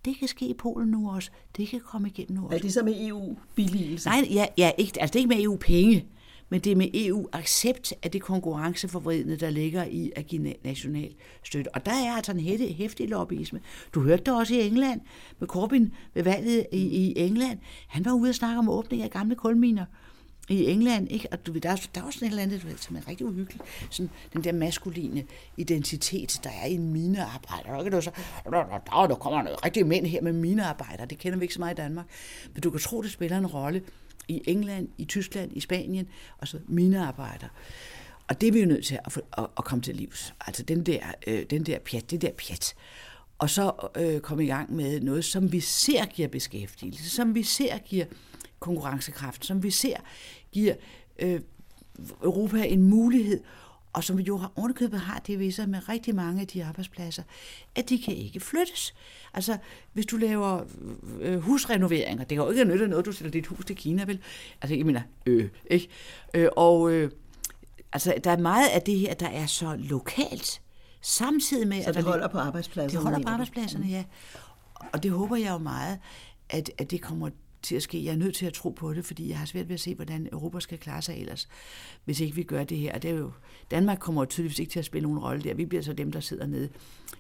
Det 0.05 0.17
kan 0.19 0.27
ske 0.27 0.47
i 0.47 0.53
Polen 0.53 0.87
nu 0.87 1.11
også. 1.11 1.29
Det 1.57 1.67
kan 1.67 1.79
komme 1.79 2.07
igen 2.07 2.27
nu 2.29 2.45
også. 2.45 2.55
Er 2.55 2.59
det 2.59 2.73
så 2.73 2.83
med 2.83 3.07
EU-billigelse? 3.07 4.09
Nej, 4.09 4.27
ja, 4.29 4.45
ja 4.57 4.71
ikke, 4.77 5.01
altså 5.01 5.13
det 5.13 5.19
er 5.19 5.23
ikke 5.23 5.35
med 5.35 5.43
EU-penge 5.43 6.05
men 6.49 6.59
det 6.59 6.71
er 6.71 6.75
med 6.75 6.89
EU-accept 6.93 7.93
af 8.03 8.11
det 8.11 8.21
konkurrenceforvridende, 8.21 9.37
der 9.37 9.49
ligger 9.49 9.83
i 9.83 10.11
at 10.15 10.25
give 10.27 10.53
national 10.63 11.13
støtte. 11.43 11.75
Og 11.75 11.85
der 11.85 11.91
er 11.91 12.11
altså 12.11 12.31
en 12.31 12.39
hæftig 12.73 13.09
lobbyisme. 13.09 13.61
Du 13.93 14.01
hørte 14.01 14.23
det 14.23 14.37
også 14.37 14.53
i 14.55 14.67
England 14.67 15.01
med 15.39 15.47
Corbyn 15.47 15.89
ved 16.13 16.23
valget 16.23 16.65
i, 16.71 16.77
i 16.77 17.13
England. 17.19 17.59
Han 17.87 18.05
var 18.05 18.13
ude 18.13 18.29
og 18.29 18.35
snakke 18.35 18.59
om 18.59 18.69
åbning 18.69 19.03
af 19.03 19.09
gamle 19.09 19.35
kulminer 19.35 19.85
i 20.49 20.65
England, 20.65 21.11
ikke? 21.11 21.27
Og 21.31 21.45
du 21.45 21.51
ved, 21.51 21.61
der, 21.61 21.69
er, 21.69 21.87
der 21.95 22.01
er 22.01 22.05
også 22.05 22.19
sådan 22.19 22.27
et 22.27 22.31
eller 22.31 22.43
andet, 22.43 22.61
du 22.61 22.67
ved, 22.67 22.77
som 22.77 22.95
er 22.95 23.07
rigtig 23.07 23.25
uhyggeligt. 23.25 23.63
Sådan 23.89 24.09
den 24.33 24.43
der 24.43 24.51
maskuline 24.51 25.23
identitet, 25.57 26.39
der 26.43 26.49
er 26.49 26.65
i 26.65 26.73
en 26.73 26.93
minearbejder. 26.93 27.85
Ikke? 27.85 28.01
Så, 28.01 28.11
der, 28.43 28.51
der, 28.51 29.07
der 29.07 29.15
kommer 29.15 29.41
noget 29.41 29.65
rigtig 29.65 29.87
mænd 29.87 30.05
her 30.05 30.21
med 30.21 30.33
minearbejder. 30.33 31.05
Det 31.05 31.17
kender 31.17 31.39
vi 31.39 31.43
ikke 31.43 31.53
så 31.53 31.59
meget 31.59 31.73
i 31.73 31.81
Danmark. 31.81 32.05
Men 32.53 32.61
du 32.61 32.71
kan 32.71 32.79
tro, 32.79 33.01
det 33.01 33.11
spiller 33.11 33.37
en 33.37 33.47
rolle 33.47 33.81
i 34.27 34.41
England, 34.47 34.87
i 34.97 35.05
Tyskland, 35.05 35.51
i 35.53 35.59
Spanien, 35.59 36.07
og 36.37 36.47
så 36.47 36.59
minearbejder. 36.67 37.47
Og 38.27 38.41
det 38.41 38.47
er 38.47 38.51
vi 38.51 38.59
jo 38.59 38.65
nødt 38.65 38.85
til 38.85 38.99
at, 39.05 39.17
at, 39.37 39.47
at 39.57 39.63
komme 39.65 39.81
til 39.81 39.95
livs. 39.95 40.33
Altså 40.47 40.63
den 40.63 40.85
der, 40.85 40.99
øh, 41.27 41.45
den 41.49 41.63
der 41.63 41.79
pjat, 41.79 42.11
det 42.11 42.21
der 42.21 42.31
pjat. 42.31 42.75
Og 43.37 43.49
så 43.49 43.89
øh, 43.97 44.19
komme 44.19 44.43
i 44.43 44.47
gang 44.47 44.75
med 44.75 45.01
noget, 45.01 45.25
som 45.25 45.51
vi 45.51 45.59
ser 45.59 46.05
giver 46.05 46.27
beskæftigelse, 46.27 47.09
som 47.09 47.35
vi 47.35 47.43
ser 47.43 47.77
giver 47.77 48.05
konkurrencekraft, 48.65 49.45
som 49.45 49.63
vi 49.63 49.71
ser 49.71 49.97
giver 50.51 50.75
øh, 51.19 51.39
Europa 52.23 52.63
en 52.63 52.83
mulighed 52.83 53.39
og 53.95 54.03
som 54.03 54.19
jo 54.19 54.37
har 54.37 54.51
ovenikøbet 54.55 54.99
har 54.99 55.19
det 55.19 55.39
ved 55.39 55.51
sig 55.51 55.69
med 55.69 55.89
rigtig 55.89 56.15
mange 56.15 56.41
af 56.41 56.47
de 56.47 56.65
arbejdspladser, 56.65 57.23
at 57.75 57.89
de 57.89 58.01
kan 58.01 58.15
ikke 58.15 58.39
flyttes. 58.39 58.93
Altså, 59.33 59.57
hvis 59.93 60.05
du 60.05 60.17
laver 60.17 60.63
øh, 61.19 61.39
husrenoveringer, 61.39 62.23
det 62.23 62.37
kan 62.37 62.45
jo 62.45 62.49
ikke 62.49 62.65
nytte 62.65 62.87
noget, 62.87 63.05
du 63.05 63.11
sætter 63.11 63.31
dit 63.31 63.47
hus 63.47 63.65
til 63.65 63.75
Kina, 63.75 64.03
vel? 64.03 64.19
Altså, 64.61 64.75
jeg 64.75 64.85
mener, 64.85 65.01
øh, 65.25 65.49
ikke? 65.71 65.87
Øh, 66.33 66.47
og 66.55 66.91
øh, 66.91 67.11
altså, 67.93 68.13
der 68.23 68.31
er 68.31 68.37
meget 68.37 68.69
af 68.69 68.81
det 68.81 68.99
her, 68.99 69.13
der 69.13 69.27
er 69.27 69.45
så 69.45 69.75
lokalt, 69.79 70.61
samtidig 71.01 71.67
med... 71.67 71.83
Så 71.83 71.91
det 71.91 71.97
at 71.97 72.03
holder 72.03 72.27
på 72.27 72.37
arbejdspladserne? 72.37 73.03
Det 73.03 73.11
holder 73.11 73.27
på 73.27 73.33
arbejdspladserne, 73.33 73.85
ja. 73.85 74.03
Og 74.93 75.03
det 75.03 75.11
håber 75.11 75.35
jeg 75.35 75.49
jo 75.51 75.57
meget, 75.57 75.99
at, 76.49 76.71
at 76.77 76.91
det 76.91 77.01
kommer 77.01 77.29
til 77.65 77.75
at 77.75 77.83
ske. 77.83 78.05
Jeg 78.05 78.11
er 78.11 78.17
nødt 78.17 78.35
til 78.35 78.45
at 78.45 78.53
tro 78.53 78.69
på 78.69 78.93
det, 78.93 79.05
fordi 79.05 79.29
jeg 79.29 79.37
har 79.37 79.45
svært 79.45 79.69
ved 79.69 79.73
at 79.73 79.79
se, 79.79 79.95
hvordan 79.95 80.29
Europa 80.31 80.59
skal 80.59 80.77
klare 80.77 81.01
sig 81.01 81.21
ellers, 81.21 81.47
hvis 82.05 82.19
ikke 82.19 82.35
vi 82.35 82.43
gør 82.43 82.63
det 82.63 82.77
her. 82.77 82.93
Og 82.93 83.03
det 83.03 83.11
er 83.11 83.15
jo, 83.15 83.31
Danmark 83.71 83.99
kommer 83.99 84.21
jo 84.21 84.25
tydeligvis 84.25 84.59
ikke 84.59 84.71
til 84.71 84.79
at 84.79 84.85
spille 84.85 85.03
nogen 85.03 85.19
rolle 85.19 85.43
der. 85.43 85.53
Vi 85.53 85.65
bliver 85.65 85.81
så 85.81 85.93
dem, 85.93 86.11
der 86.11 86.19
sidder 86.19 86.47
nede 86.47 86.69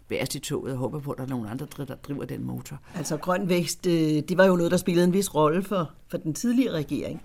bærest 0.07 0.35
i 0.35 0.39
toget 0.39 0.73
og 0.73 0.79
håber 0.79 0.99
på, 0.99 1.11
at 1.11 1.17
der 1.17 1.23
er 1.23 1.27
nogen 1.27 1.47
andre, 1.47 1.67
der 1.77 1.95
driver 1.95 2.25
den 2.25 2.43
motor. 2.43 2.79
Altså 2.95 3.17
grøn 3.17 3.49
vækst, 3.49 3.87
øh, 3.87 3.93
det 4.29 4.37
var 4.37 4.45
jo 4.45 4.55
noget, 4.55 4.71
der 4.71 4.77
spillede 4.77 5.07
en 5.07 5.13
vis 5.13 5.35
rolle 5.35 5.63
for, 5.63 5.91
for 6.07 6.17
den 6.17 6.33
tidligere 6.33 6.73
regering. 6.73 7.21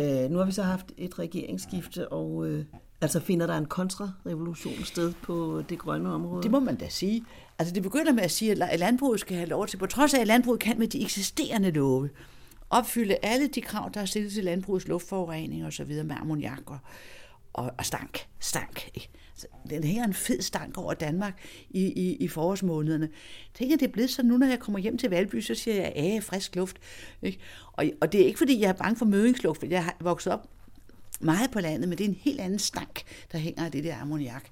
Øh, 0.00 0.30
nu 0.30 0.38
har 0.38 0.44
vi 0.44 0.52
så 0.52 0.62
haft 0.62 0.92
et 0.96 1.18
regeringsskifte, 1.18 2.08
og 2.08 2.46
øh, 2.46 2.64
altså 3.00 3.20
finder 3.20 3.46
der 3.46 3.58
en 3.58 3.66
kontrarevolution 3.66 4.84
sted 4.84 5.12
på 5.22 5.62
det 5.68 5.78
grønne 5.78 6.12
område? 6.12 6.42
Det 6.42 6.50
må 6.50 6.60
man 6.60 6.76
da 6.76 6.88
sige. 6.88 7.24
Altså 7.58 7.74
det 7.74 7.82
begynder 7.82 8.12
med 8.12 8.22
at 8.22 8.30
sige, 8.30 8.64
at 8.64 8.78
landbruget 8.78 9.20
skal 9.20 9.36
have 9.36 9.48
lov 9.48 9.66
til, 9.66 9.76
på 9.76 9.86
trods 9.86 10.14
af 10.14 10.20
at 10.20 10.26
landbruget 10.26 10.60
kan 10.60 10.78
med 10.78 10.88
de 10.88 11.02
eksisterende 11.02 11.70
love, 11.70 12.08
opfylde 12.74 13.16
alle 13.22 13.46
de 13.46 13.60
krav, 13.60 13.90
der 13.94 14.00
er 14.00 14.04
stillet 14.04 14.32
til 14.32 14.44
landbrugets 14.44 14.88
luftforurening 14.88 15.66
og 15.66 15.72
så 15.72 15.84
videre 15.84 16.04
med 16.04 16.16
ammoniak 16.16 16.62
og, 16.66 16.78
og, 17.52 17.72
og 17.78 17.84
stank. 17.86 18.26
stank 18.40 18.90
ikke? 18.94 19.08
Så 19.36 19.46
den 19.70 19.84
hænger 19.84 20.04
en 20.04 20.14
fed 20.14 20.42
stank 20.42 20.78
over 20.78 20.94
Danmark 20.94 21.38
i, 21.70 21.84
i, 21.84 22.16
i 22.16 22.28
forårsmånederne. 22.28 23.08
Tænk, 23.54 23.72
at 23.72 23.80
det 23.80 23.88
er 23.88 23.92
blevet 23.92 24.10
sådan 24.10 24.28
nu, 24.28 24.36
når 24.36 24.46
jeg 24.46 24.58
kommer 24.58 24.78
hjem 24.78 24.98
til 24.98 25.10
Valby, 25.10 25.40
så 25.40 25.54
siger 25.54 25.74
jeg, 25.74 25.92
at 25.96 26.24
frisk 26.24 26.56
luft. 26.56 26.76
Ikke? 27.22 27.38
Og, 27.72 27.84
og 28.00 28.12
det 28.12 28.20
er 28.20 28.26
ikke, 28.26 28.38
fordi 28.38 28.60
jeg 28.60 28.68
er 28.68 28.72
bange 28.72 28.96
for 28.96 29.04
mødingsluft, 29.04 29.60
for 29.60 29.66
jeg 29.66 29.84
har 29.84 29.96
vokset 30.00 30.32
op 30.32 30.48
meget 31.20 31.50
på 31.50 31.60
landet, 31.60 31.88
men 31.88 31.98
det 31.98 32.04
er 32.04 32.08
en 32.08 32.20
helt 32.20 32.40
anden 32.40 32.58
stank, 32.58 33.02
der 33.32 33.38
hænger 33.38 33.64
af 33.64 33.72
det 33.72 33.84
der 33.84 33.96
ammoniak. 33.96 34.44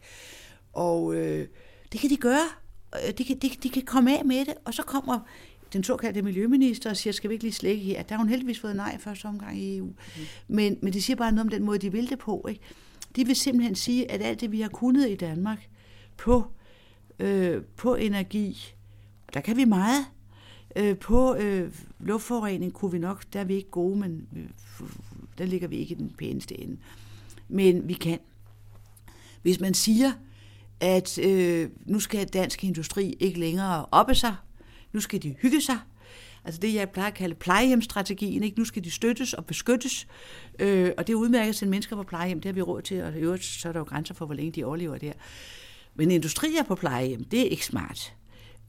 Og 0.72 1.14
øh, 1.14 1.48
det 1.92 2.00
kan 2.00 2.10
de 2.10 2.16
gøre. 2.16 2.48
Øh, 3.06 3.14
de 3.18 3.24
kan, 3.24 3.38
de, 3.38 3.50
de 3.62 3.70
kan 3.70 3.82
komme 3.82 4.18
af 4.18 4.24
med 4.24 4.44
det, 4.44 4.54
og 4.64 4.74
så 4.74 4.82
kommer 4.82 5.18
den 5.72 5.84
såkaldte 5.84 6.22
miljøminister 6.22 6.90
og 6.90 6.96
siger, 6.96 7.12
skal 7.12 7.30
vi 7.30 7.34
ikke 7.34 7.44
lige 7.44 7.52
slække 7.54 7.82
her? 7.82 8.02
Der 8.02 8.14
har 8.14 8.18
hun 8.18 8.28
heldigvis 8.28 8.60
fået 8.60 8.76
nej 8.76 8.98
første 8.98 9.26
omgang 9.26 9.58
i 9.58 9.76
EU. 9.76 9.86
Mm. 9.86 9.94
Men, 10.48 10.78
men 10.82 10.92
det 10.92 11.04
siger 11.04 11.16
bare 11.16 11.32
noget 11.32 11.46
om 11.46 11.48
den 11.48 11.62
måde, 11.62 11.78
de 11.78 11.92
vil 11.92 12.10
det 12.10 12.18
på. 12.18 12.46
Ikke? 12.48 12.60
De 13.16 13.26
vil 13.26 13.36
simpelthen 13.36 13.74
sige, 13.74 14.10
at 14.10 14.22
alt 14.22 14.40
det, 14.40 14.52
vi 14.52 14.60
har 14.60 14.68
kunnet 14.68 15.10
i 15.10 15.14
Danmark 15.14 15.68
på, 16.16 16.44
øh, 17.18 17.62
på 17.76 17.94
energi, 17.94 18.74
der 19.34 19.40
kan 19.40 19.56
vi 19.56 19.64
meget. 19.64 20.06
Øh, 20.76 20.96
på 20.98 21.34
øh, 21.34 21.72
luftforurening 22.00 22.72
kunne 22.72 22.92
vi 22.92 22.98
nok, 22.98 23.24
der 23.32 23.40
er 23.40 23.44
vi 23.44 23.54
ikke 23.54 23.70
gode, 23.70 23.98
men 23.98 24.28
der 25.38 25.44
ligger 25.44 25.68
vi 25.68 25.76
ikke 25.76 25.94
i 25.94 25.98
den 25.98 26.14
pæneste 26.18 26.60
ende. 26.60 26.76
Men 27.48 27.88
vi 27.88 27.92
kan. 27.92 28.18
Hvis 29.42 29.60
man 29.60 29.74
siger, 29.74 30.12
at 30.80 31.18
øh, 31.18 31.70
nu 31.86 32.00
skal 32.00 32.28
dansk 32.28 32.64
industri 32.64 33.16
ikke 33.20 33.40
længere 33.40 33.86
oppe 33.90 34.14
sig, 34.14 34.34
nu 34.92 35.00
skal 35.00 35.22
de 35.22 35.34
hygge 35.40 35.60
sig, 35.60 35.78
Altså 36.44 36.60
det, 36.60 36.74
jeg 36.74 36.90
plejer 36.90 37.08
at 37.08 37.14
kalde 37.14 37.34
plejehjemstrategien. 37.34 38.44
Ikke? 38.44 38.58
Nu 38.58 38.64
skal 38.64 38.84
de 38.84 38.90
støttes 38.90 39.32
og 39.32 39.46
beskyttes. 39.46 40.06
Øh, 40.58 40.92
og 40.98 41.06
det 41.06 41.14
udmærker 41.14 41.52
sig 41.52 41.68
mennesker 41.68 41.96
på 41.96 42.02
plejehjem. 42.02 42.40
Det 42.40 42.48
har 42.48 42.52
vi 42.52 42.62
råd 42.62 42.82
til. 42.82 43.02
Og 43.02 43.12
i 43.12 43.18
øvrigt, 43.18 43.44
så 43.44 43.68
er 43.68 43.72
der 43.72 43.80
jo 43.80 43.84
grænser 43.84 44.14
for, 44.14 44.26
hvor 44.26 44.34
længe 44.34 44.52
de 44.52 44.64
overlever 44.64 44.98
der. 44.98 45.12
Men 45.94 46.10
industrier 46.10 46.62
på 46.62 46.74
plejehjem, 46.74 47.24
det 47.24 47.40
er 47.40 47.44
ikke 47.44 47.66
smart. 47.66 48.14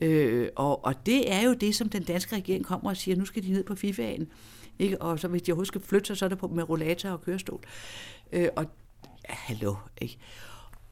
Øh, 0.01 0.49
og, 0.55 0.85
og 0.85 1.05
det 1.05 1.33
er 1.33 1.41
jo 1.41 1.53
det, 1.53 1.75
som 1.75 1.89
den 1.89 2.03
danske 2.03 2.35
regering 2.35 2.65
kommer 2.65 2.89
og 2.89 2.97
siger, 2.97 3.17
nu 3.17 3.25
skal 3.25 3.43
de 3.43 3.51
ned 3.51 3.63
på 3.63 3.73
FIFA'en. 3.73 4.25
Ikke? 4.79 5.01
Og 5.01 5.19
så 5.19 5.27
hvis 5.27 5.41
de 5.41 5.51
overhovedet 5.51 5.67
skal 5.67 5.81
flytte 5.81 6.07
sig, 6.07 6.17
så 6.17 6.25
er 6.25 6.29
det 6.29 6.37
på 6.37 6.47
med 6.47 6.69
rollator 6.69 7.09
og 7.09 7.21
kørestol. 7.21 7.61
Øh, 8.31 8.47
og 8.55 8.65
ja, 9.29 9.33
hallo, 9.33 9.75
ikke? 10.01 10.17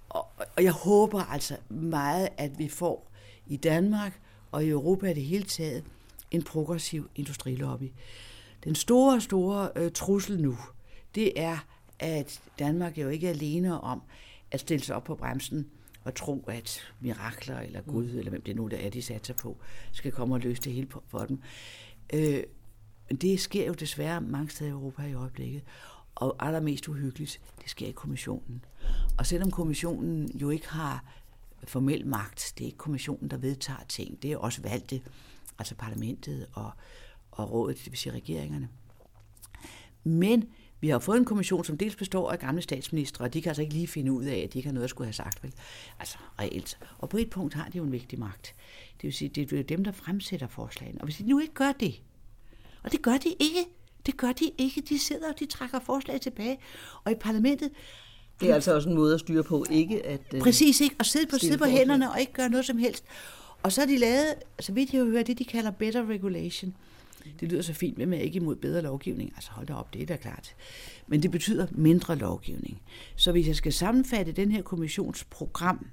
Og, 0.09 0.27
og 0.57 0.63
jeg 0.63 0.71
håber 0.71 1.21
altså 1.21 1.57
meget, 1.69 2.29
at 2.37 2.59
vi 2.59 2.67
får 2.69 3.11
i 3.47 3.57
Danmark 3.57 4.19
og 4.51 4.65
i 4.65 4.69
Europa 4.69 5.11
i 5.11 5.13
det 5.13 5.23
hele 5.23 5.43
taget 5.43 5.83
en 6.31 6.43
progressiv 6.43 7.09
industrilobby. 7.15 7.91
Den 8.63 8.75
store, 8.75 9.21
store 9.21 9.69
øh, 9.75 9.91
trussel 9.91 10.41
nu, 10.41 10.57
det 11.15 11.39
er, 11.41 11.57
at 11.99 12.41
Danmark 12.59 12.97
jo 12.97 13.09
ikke 13.09 13.27
er 13.27 13.31
alene 13.31 13.81
om 13.81 14.01
at 14.51 14.59
stille 14.59 14.85
sig 14.85 14.95
op 14.95 15.03
på 15.03 15.15
bremsen 15.15 15.69
og 16.03 16.15
tro, 16.15 16.45
at 16.47 16.79
mirakler 16.99 17.59
eller 17.59 17.81
Gud, 17.81 18.03
mm. 18.03 18.17
eller 18.17 18.29
hvem 18.29 18.41
det 18.41 18.55
nu 18.55 18.67
der 18.67 18.77
er, 18.77 18.89
de 18.89 19.01
satser 19.01 19.33
på, 19.33 19.57
skal 19.91 20.11
komme 20.11 20.35
og 20.35 20.39
løse 20.39 20.61
det 20.61 20.73
hele 20.73 20.87
for 21.07 21.19
dem. 21.19 21.39
Øh, 22.13 22.43
det 23.21 23.39
sker 23.39 23.67
jo 23.67 23.73
desværre 23.73 24.21
mange 24.21 24.49
steder 24.49 24.69
i 24.69 24.73
Europa 24.73 25.03
i 25.03 25.13
øjeblikket. 25.13 25.61
Og 26.15 26.35
allermest 26.39 26.87
uhyggeligt, 26.87 27.41
det 27.61 27.69
sker 27.69 27.87
i 27.87 27.91
kommissionen. 27.91 28.65
Og 29.17 29.25
selvom 29.25 29.51
kommissionen 29.51 30.31
jo 30.37 30.49
ikke 30.49 30.69
har 30.69 31.20
formel 31.63 32.07
magt, 32.07 32.53
det 32.57 32.63
er 32.63 32.65
ikke 32.65 32.77
kommissionen, 32.77 33.29
der 33.29 33.37
vedtager 33.37 33.83
ting, 33.89 34.23
det 34.23 34.31
er 34.31 34.37
også 34.37 34.61
valgte 34.61 35.01
altså 35.59 35.75
parlamentet 35.75 36.47
og, 36.53 36.71
og 37.31 37.51
rådet, 37.51 37.77
det 37.77 37.91
vil 37.91 37.97
sige 37.97 38.13
regeringerne. 38.13 38.69
Men 40.03 40.49
vi 40.79 40.89
har 40.89 40.99
fået 40.99 41.17
en 41.17 41.25
kommission, 41.25 41.65
som 41.65 41.77
dels 41.77 41.95
består 41.95 42.31
af 42.31 42.39
gamle 42.39 42.61
statsministre, 42.61 43.25
og 43.25 43.33
de 43.33 43.41
kan 43.41 43.49
altså 43.49 43.61
ikke 43.61 43.73
lige 43.73 43.87
finde 43.87 44.11
ud 44.11 44.23
af, 44.23 44.37
at 44.37 44.53
de 44.53 44.59
ikke 44.59 44.67
har 44.67 44.73
noget 44.73 44.83
at 44.83 44.89
skulle 44.89 45.07
have 45.07 45.13
sagt, 45.13 45.43
vel? 45.43 45.53
Altså 45.99 46.17
reelt. 46.39 46.77
Og 46.97 47.09
på 47.09 47.17
et 47.17 47.29
punkt 47.29 47.53
har 47.53 47.69
de 47.69 47.77
jo 47.77 47.83
en 47.83 47.91
vigtig 47.91 48.19
magt. 48.19 48.55
Det 48.93 49.03
vil 49.03 49.13
sige, 49.13 49.29
det 49.29 49.53
er 49.53 49.63
dem, 49.63 49.83
der 49.83 49.91
fremsætter 49.91 50.47
forslagene. 50.47 51.01
Og 51.01 51.05
hvis 51.05 51.17
de 51.17 51.23
nu 51.23 51.39
ikke 51.39 51.53
gør 51.53 51.71
det, 51.71 52.01
og 52.83 52.91
det 52.91 53.01
gør 53.01 53.17
de 53.17 53.29
ikke, 53.39 53.65
det 54.05 54.17
gør 54.17 54.31
de 54.31 54.51
ikke. 54.57 54.81
De 54.81 54.99
sidder 54.99 55.29
og 55.33 55.39
de 55.39 55.45
trækker 55.45 55.79
forslag 55.79 56.21
tilbage. 56.21 56.57
Og 57.03 57.11
i 57.11 57.15
parlamentet... 57.15 57.71
Det 58.41 58.49
er 58.49 58.55
altså 58.55 58.75
også 58.75 58.89
en 58.89 58.95
måde 58.95 59.13
at 59.13 59.19
styre 59.19 59.43
på, 59.43 59.65
ikke 59.71 60.05
at... 60.05 60.21
Øh, 60.33 60.41
Præcis, 60.41 60.81
ikke? 60.81 60.95
Og 60.99 61.05
sidde 61.05 61.27
på, 61.27 61.37
sidde 61.37 61.57
på 61.57 61.65
hænderne 61.65 62.11
og 62.11 62.19
ikke 62.19 62.33
gøre 62.33 62.49
noget 62.49 62.65
som 62.65 62.77
helst. 62.77 63.03
Og 63.63 63.71
så 63.71 63.81
har 63.81 63.85
de 63.85 63.97
lavet, 63.97 64.35
så 64.59 64.71
vidt 64.71 64.93
jeg 64.93 65.03
hører, 65.03 65.23
det 65.23 65.39
de 65.39 65.45
kalder 65.45 65.71
better 65.71 66.09
regulation. 66.09 66.75
Det 67.39 67.51
lyder 67.51 67.61
så 67.61 67.73
fint 67.73 67.97
med, 67.97 68.07
at 68.07 68.13
jeg 68.13 68.21
ikke 68.21 68.37
imod 68.37 68.55
bedre 68.55 68.81
lovgivning. 68.81 69.33
Altså 69.35 69.51
hold 69.51 69.67
da 69.67 69.73
op, 69.73 69.93
det 69.93 70.01
er 70.01 70.05
da 70.05 70.15
klart. 70.15 70.55
Men 71.07 71.23
det 71.23 71.31
betyder 71.31 71.67
mindre 71.71 72.15
lovgivning. 72.15 72.81
Så 73.15 73.31
hvis 73.31 73.47
jeg 73.47 73.55
skal 73.55 73.73
sammenfatte 73.73 74.31
den 74.31 74.51
her 74.51 74.61
kommissionsprogram, 74.61 75.87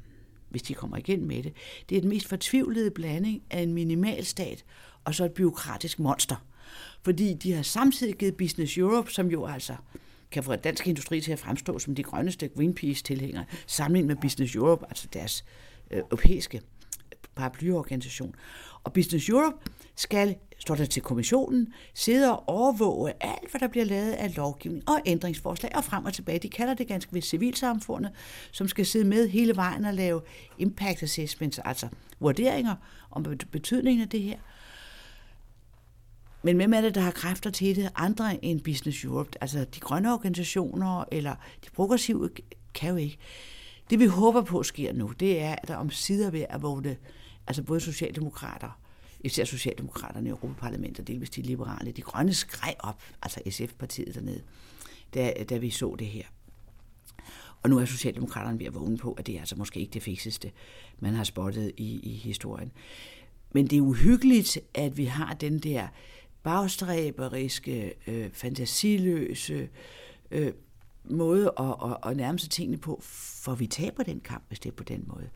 hvis 0.49 0.63
de 0.63 0.75
kommer 0.75 0.97
igen 0.97 1.25
med 1.25 1.43
det, 1.43 1.53
det 1.89 1.97
er 1.97 2.01
den 2.01 2.11
mest 2.11 2.27
fortvivlede 2.27 2.91
blanding 2.91 3.43
af 3.51 3.61
en 3.61 3.75
minimalstat 3.75 4.65
og 5.05 5.15
så 5.15 5.25
et 5.25 5.33
byråkratisk 5.33 5.99
monster. 5.99 6.37
Fordi 7.03 7.35
de 7.35 7.53
har 7.53 7.63
samtidig 7.63 8.15
givet 8.15 8.37
Business 8.37 8.79
Europe, 8.79 9.13
som 9.13 9.27
jo 9.31 9.47
altså 9.47 9.75
kan 10.31 10.43
få 10.43 10.57
dansk 10.57 10.87
industri 10.87 11.21
til 11.21 11.33
at 11.33 11.39
fremstå 11.39 11.79
som 11.79 11.95
de 11.95 12.03
grønneste 12.03 12.49
Greenpeace-tilhængere, 12.49 13.45
sammenlignet 13.67 14.07
med 14.07 14.17
Business 14.23 14.55
Europe, 14.55 14.87
altså 14.89 15.09
deres 15.13 15.45
øh, 15.91 15.99
europæiske 15.99 16.59
øh, 16.59 17.19
paraplyorganisation. 17.35 18.35
Og 18.85 18.93
Business 18.93 19.29
Europe 19.29 19.57
skal, 19.97 20.37
står 20.59 20.75
der 20.75 20.85
til 20.85 21.03
kommissionen, 21.03 21.73
sidde 21.95 22.33
og 22.33 22.49
overvåge 22.49 23.13
alt, 23.21 23.51
hvad 23.51 23.61
der 23.61 23.69
bliver 23.69 23.85
lavet 23.85 24.13
af 24.13 24.37
lovgivning 24.37 24.89
og 24.89 25.01
ændringsforslag 25.07 25.77
og 25.77 25.85
frem 25.85 26.05
og 26.05 26.15
tilbage. 26.15 26.39
De 26.39 26.49
kalder 26.49 26.75
det 26.75 26.89
ganske 26.89 27.13
vist 27.13 27.29
civilsamfundet, 27.29 28.13
som 28.53 28.69
skal 28.69 28.87
sidde 28.87 29.05
med 29.05 29.29
hele 29.29 29.57
vejen 29.57 29.85
og 29.85 29.95
lave 29.95 30.21
impact 30.59 31.03
assessments, 31.03 31.59
altså 31.59 31.89
vurderinger 32.21 32.75
om 33.11 33.27
betydningen 33.53 34.03
af 34.03 34.09
det 34.09 34.23
her. 34.23 34.39
Men 36.43 36.57
hvem 36.57 36.75
er 36.75 36.81
det, 36.81 36.95
der 36.95 37.01
har 37.01 37.11
kræfter 37.11 37.51
til 37.51 37.77
det? 37.77 37.91
Andre 37.95 38.45
end 38.45 38.61
Business 38.61 39.05
Europe. 39.05 39.31
Altså 39.41 39.65
de 39.75 39.81
grønne 39.81 40.13
organisationer 40.13 41.05
eller 41.13 41.35
de 41.65 41.71
progressive 41.71 42.31
kan 42.75 42.91
jo 42.91 42.97
ikke. 42.97 43.19
Det 43.91 43.99
vi 43.99 44.07
håber 44.07 44.43
på 44.43 44.63
sker 44.63 44.93
nu, 44.93 45.13
det 45.21 45.41
er, 45.41 45.55
at 45.63 45.69
der 45.69 45.77
om 45.77 45.91
sider 45.91 46.31
ved 46.31 46.45
at 46.49 46.63
vågne 46.63 46.97
altså 47.47 47.63
både 47.63 47.81
socialdemokrater, 47.81 48.81
især 49.21 49.45
socialdemokraterne 49.45 50.27
i 50.27 50.31
Europaparlamentet, 50.31 51.09
delvis 51.09 51.31
de 51.31 51.43
liberale, 51.43 51.93
de 51.93 52.03
grønne 52.03 52.35
skreg 52.35 52.75
op, 52.79 53.03
altså 53.23 53.41
SF-partiet 53.51 54.15
dernede, 54.15 54.43
da, 55.15 55.33
da 55.49 55.57
vi 55.57 55.71
så 55.71 55.97
det 55.99 56.07
her. 56.07 56.25
Og 57.63 57.71
nu 57.71 57.79
er 57.79 57.85
Socialdemokraterne 57.85 58.59
ved 58.59 58.67
at 58.67 58.75
vågne 58.75 58.99
på, 58.99 59.13
at 59.13 59.27
det 59.27 59.35
er 59.35 59.41
altså 59.41 59.57
måske 59.57 59.81
ikke 59.81 59.93
det 59.93 60.03
fikseste, 60.03 60.53
man 60.99 61.15
har 61.15 61.25
spottet 61.25 61.73
i, 61.77 62.01
i 62.03 62.13
historien. 62.13 62.73
Men 63.53 63.67
det 63.67 63.77
er 63.77 63.83
uhyggeligt, 63.83 64.59
at 64.75 64.97
vi 64.97 65.05
har 65.05 65.35
den 65.35 65.59
der 65.59 65.89
bagstræberiske, 66.43 67.95
øh, 68.07 68.31
fantasiløse 68.33 69.69
øh, 70.31 70.53
måde 71.05 71.53
at, 71.59 71.75
at, 71.85 72.11
at 72.11 72.17
nærme 72.17 72.39
sig 72.39 72.51
tingene 72.51 72.79
på, 72.79 73.01
for 73.43 73.55
vi 73.55 73.67
taber 73.67 74.03
den 74.03 74.21
kamp, 74.21 74.45
hvis 74.49 74.59
det 74.59 74.69
er 74.69 74.75
på 74.75 74.85
den 74.85 75.05
måde. 75.07 75.29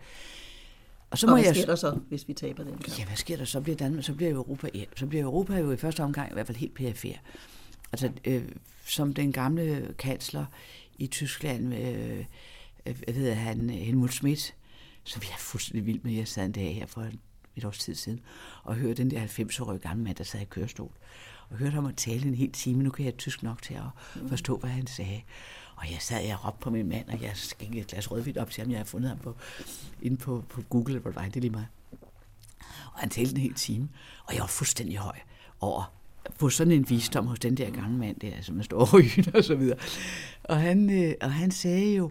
Og, 1.11 1.19
så 1.19 1.27
må 1.27 1.33
og 1.33 1.38
hvad 1.38 1.47
jeg... 1.47 1.57
sker 1.57 1.67
der 1.67 1.75
så, 1.75 1.99
hvis 2.09 2.29
vi 2.29 2.35
taber 2.35 2.65
den 2.65 2.73
kamp? 2.73 2.99
Ja, 2.99 3.05
hvad 3.05 3.17
sker 3.17 3.37
der? 3.37 3.45
Så 3.45 3.61
bliver, 3.61 3.77
Danmark, 3.77 4.05
så 4.05 4.15
bliver 4.15 4.33
Europa, 4.33 4.69
ja, 4.75 4.85
så 4.97 5.07
bliver 5.07 5.25
Europa 5.25 5.59
jo 5.59 5.73
i 5.73 5.77
første 5.77 6.03
omgang 6.03 6.31
i 6.31 6.35
hvert 6.35 6.47
fald 6.47 6.59
helt 6.59 6.75
perifær. 6.75 7.15
Altså, 7.93 8.11
øh, 8.25 8.45
som 8.85 9.15
den 9.15 9.33
gamle 9.33 9.95
kansler 9.99 10.45
i 10.99 11.07
Tyskland, 11.07 11.75
øh, 11.75 12.25
øh, 12.87 13.03
hvad 13.05 13.15
hedder 13.15 13.35
han, 13.35 13.71
Helmut 13.71 14.12
Schmidt, 14.12 14.55
som 15.05 15.23
jeg 15.23 15.33
er 15.33 15.38
fuldstændig 15.38 15.87
vild 15.87 16.01
med. 16.03 16.12
Jeg 16.12 16.29
sad 16.29 16.45
en 16.45 16.53
dag 16.53 16.75
her 16.75 16.87
for 16.87 17.07
et 17.57 17.65
års 17.65 17.79
tid 17.79 17.95
siden, 17.95 18.21
og 18.62 18.75
hørte 18.75 18.95
den 18.95 19.11
der 19.11 19.27
90-årige 19.27 19.79
gamle 19.79 20.05
mand, 20.05 20.17
der 20.17 20.25
sad 20.25 20.41
i 20.41 20.45
kørestol, 20.45 20.93
og 21.51 21.57
hørte 21.57 21.75
ham 21.75 21.87
at 21.87 21.97
tale 21.97 22.29
en 22.29 22.35
hel 22.35 22.53
time. 22.53 22.83
Nu 22.83 22.91
kan 22.91 23.05
jeg 23.05 23.17
tysk 23.17 23.43
nok 23.43 23.62
til 23.62 23.75
at 23.75 23.83
mm. 24.23 24.29
forstå, 24.29 24.57
hvad 24.57 24.71
han 24.71 24.87
sagde. 24.87 25.23
Og 25.77 25.91
jeg 25.91 25.99
sad 26.01 26.33
og 26.33 26.47
råbte 26.47 26.62
på 26.62 26.71
min 26.71 26.88
mand, 26.88 27.09
og 27.09 27.23
jeg 27.23 27.31
skænkede 27.35 27.81
et 27.81 27.87
glas 27.87 28.11
rødvin 28.11 28.38
op 28.38 28.51
til 28.51 28.62
ham. 28.62 28.71
Jeg 28.71 28.79
havde 28.79 28.88
fundet 28.88 29.09
ham 29.09 29.19
på, 29.19 29.37
inde 30.03 30.17
på, 30.17 30.45
på 30.49 30.62
Google, 30.62 30.99
hvor 30.99 31.11
det 31.11 31.17
var, 31.17 31.29
det 31.29 31.43
lige 31.43 31.51
mig. 31.51 31.67
Og 32.93 33.01
han 33.01 33.11
talte 33.11 33.33
en 33.33 33.41
hel 33.41 33.55
time, 33.55 33.88
og 34.25 34.35
jeg 34.35 34.41
var 34.41 34.47
fuldstændig 34.47 34.97
høj 34.97 35.19
over 35.61 35.93
på 36.38 36.51
sådan 36.51 36.73
en 36.73 36.91
visdom 36.91 37.27
hos 37.27 37.38
den 37.38 37.57
der 37.57 37.71
gamle 37.71 37.99
mand 37.99 38.21
der, 38.21 38.43
som 38.43 38.59
er 38.59 38.62
står 38.62 38.81
og 39.35 39.45
så 39.45 39.55
videre. 39.55 39.79
Og 40.45 40.61
han, 40.61 40.91
øh, 40.91 41.15
og 41.21 41.33
han 41.33 41.51
sagde 41.51 41.95
jo, 41.95 42.11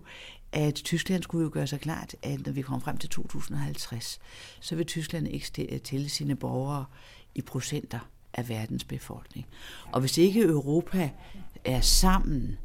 at 0.54 0.76
Tyskland 0.76 1.24
skulle 1.24 1.44
jo 1.44 1.50
gøre 1.54 1.68
sig 1.68 1.80
klart, 1.80 2.16
at 2.22 2.46
når 2.46 2.52
vi 2.54 2.62
kommer 2.62 2.80
frem 2.80 2.98
til 2.98 3.10
2050, 3.10 4.20
så 4.60 4.76
vil 4.76 4.86
Tyskland 4.86 5.28
ikke 5.28 5.74
øh, 5.74 5.80
tælle 5.80 6.10
sine 6.10 6.36
borgere 6.36 6.86
i 7.36 7.42
procenter 7.42 8.00
af 8.34 8.50
verdens 8.50 8.84
befolkning. 8.84 9.48
Og 9.92 10.00
hvis 10.00 10.18
ikke 10.18 10.42
Europa 10.42 11.10
er 11.66 11.82
sammen 11.82 12.58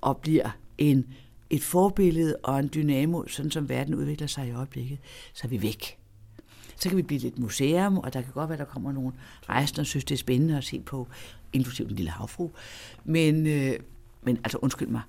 og 0.00 0.16
bliver 0.16 0.50
en, 0.78 1.06
et 1.50 1.62
forbillede 1.62 2.36
og 2.42 2.58
en 2.58 2.70
dynamo, 2.74 3.26
sådan 3.26 3.50
som 3.50 3.68
verden 3.68 3.94
udvikler 3.94 4.26
sig 4.26 4.48
i 4.48 4.52
øjeblikket, 4.52 4.98
så 5.32 5.46
er 5.46 5.48
vi 5.48 5.62
væk. 5.62 5.98
Så 6.76 6.88
kan 6.88 6.96
vi 6.96 7.02
blive 7.02 7.20
lidt 7.20 7.38
museum, 7.38 7.98
og 7.98 8.12
der 8.12 8.22
kan 8.22 8.32
godt 8.32 8.48
være, 8.48 8.58
der 8.58 8.64
kommer 8.64 8.92
nogle 8.92 9.12
rejsende 9.48 9.80
og 9.80 9.86
synes, 9.86 10.04
det 10.04 10.14
er 10.14 10.18
spændende 10.18 10.56
at 10.56 10.64
se 10.64 10.80
på, 10.80 11.08
inklusive 11.52 11.88
den 11.88 11.96
lille 11.96 12.10
havfru. 12.10 12.50
Men, 13.04 13.46
øh, 13.46 13.78
men 14.22 14.36
altså, 14.36 14.58
undskyld 14.62 14.88
mig. 14.88 15.02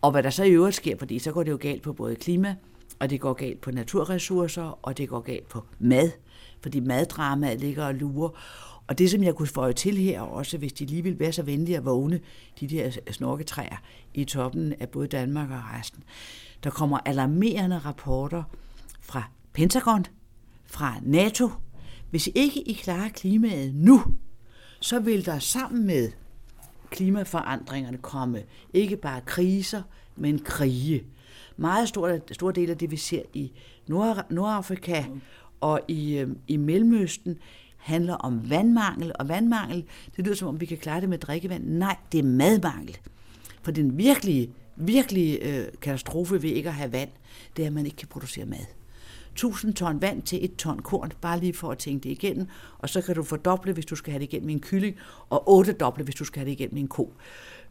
Og 0.00 0.10
hvad 0.10 0.22
der 0.22 0.30
så 0.30 0.44
i 0.44 0.50
øvrigt 0.50 0.76
sker, 0.76 0.96
fordi 0.98 1.18
så 1.18 1.32
går 1.32 1.42
det 1.42 1.50
jo 1.50 1.58
galt 1.60 1.82
på 1.82 1.92
både 1.92 2.16
klima, 2.16 2.56
og 2.98 3.10
det 3.10 3.20
går 3.20 3.32
galt 3.32 3.60
på 3.60 3.70
naturressourcer, 3.70 4.78
og 4.82 4.98
det 4.98 5.08
går 5.08 5.20
galt 5.20 5.48
på 5.48 5.64
mad, 5.78 6.10
fordi 6.60 6.80
maddramaet 6.80 7.60
ligger 7.60 7.86
og 7.86 7.94
lurer. 7.94 8.30
Og 8.86 8.98
det, 8.98 9.10
som 9.10 9.22
jeg 9.22 9.34
kunne 9.34 9.48
føje 9.48 9.72
til 9.72 9.96
her 9.96 10.20
også, 10.20 10.58
hvis 10.58 10.72
de 10.72 10.86
lige 10.86 11.02
vil 11.02 11.18
være 11.18 11.32
så 11.32 11.42
venlige 11.42 11.76
at 11.76 11.84
vågne, 11.84 12.20
de 12.60 12.66
der 12.66 12.90
snorketræer 13.10 13.76
i 14.14 14.24
toppen 14.24 14.74
af 14.80 14.88
både 14.88 15.06
Danmark 15.06 15.50
og 15.50 15.60
resten, 15.78 16.02
der 16.64 16.70
kommer 16.70 16.98
alarmerende 17.04 17.78
rapporter 17.78 18.42
fra 19.00 19.22
Pentagon, 19.52 20.06
fra 20.66 20.94
NATO. 21.02 21.50
Hvis 22.10 22.28
ikke 22.34 22.60
I 22.68 22.72
klarer 22.72 23.08
klimaet 23.08 23.74
nu, 23.74 24.02
så 24.80 25.00
vil 25.00 25.26
der 25.26 25.38
sammen 25.38 25.86
med 25.86 26.10
klimaforandringerne 26.90 27.98
komme 27.98 28.42
ikke 28.72 28.96
bare 28.96 29.20
kriser, 29.20 29.82
men 30.16 30.38
krige. 30.38 31.04
meget 31.56 31.88
store, 31.88 32.20
store 32.32 32.52
del 32.52 32.70
af 32.70 32.78
det, 32.78 32.90
vi 32.90 32.96
ser 32.96 33.22
i 33.34 33.52
Nord, 33.86 34.26
Nordafrika 34.30 35.04
og 35.60 35.80
i, 35.88 36.18
øh, 36.18 36.28
i 36.48 36.56
Mellemøsten, 36.56 37.38
handler 37.76 38.14
om 38.14 38.50
vandmangel, 38.50 39.12
og 39.18 39.28
vandmangel, 39.28 39.84
det 40.16 40.24
lyder 40.24 40.36
som 40.36 40.48
om, 40.48 40.60
vi 40.60 40.66
kan 40.66 40.78
klare 40.78 41.00
det 41.00 41.08
med 41.08 41.18
drikkevand. 41.18 41.64
Nej, 41.64 41.96
det 42.12 42.18
er 42.18 42.22
madmangel. 42.22 42.98
For 43.62 43.72
den 43.72 43.98
virkelige, 43.98 44.50
virkelige 44.76 45.38
øh, 45.38 45.66
katastrofe 45.80 46.42
ved 46.42 46.50
ikke 46.50 46.68
at 46.68 46.74
have 46.74 46.92
vand, 46.92 47.10
det 47.56 47.62
er, 47.62 47.66
at 47.66 47.72
man 47.72 47.84
ikke 47.84 47.96
kan 47.96 48.08
producere 48.08 48.46
mad. 48.46 48.77
1000 49.38 49.74
ton 49.74 50.02
vand 50.02 50.22
til 50.22 50.44
et 50.44 50.56
ton 50.56 50.78
korn, 50.78 51.12
bare 51.20 51.40
lige 51.40 51.54
for 51.54 51.70
at 51.70 51.78
tænke 51.78 52.04
det 52.04 52.10
igennem, 52.10 52.48
og 52.78 52.88
så 52.88 53.02
kan 53.02 53.14
du 53.14 53.22
fordoble, 53.22 53.72
hvis 53.72 53.86
du 53.86 53.96
skal 53.96 54.10
have 54.10 54.20
det 54.20 54.24
igennem 54.24 54.46
med 54.46 54.54
en 54.54 54.60
kylling, 54.60 54.96
og 55.30 55.50
otte 55.50 55.72
doble, 55.72 56.04
hvis 56.04 56.14
du 56.14 56.24
skal 56.24 56.40
have 56.40 56.46
det 56.46 56.52
igennem 56.52 56.74
med 56.74 56.82
en 56.82 56.88
ko 56.88 57.12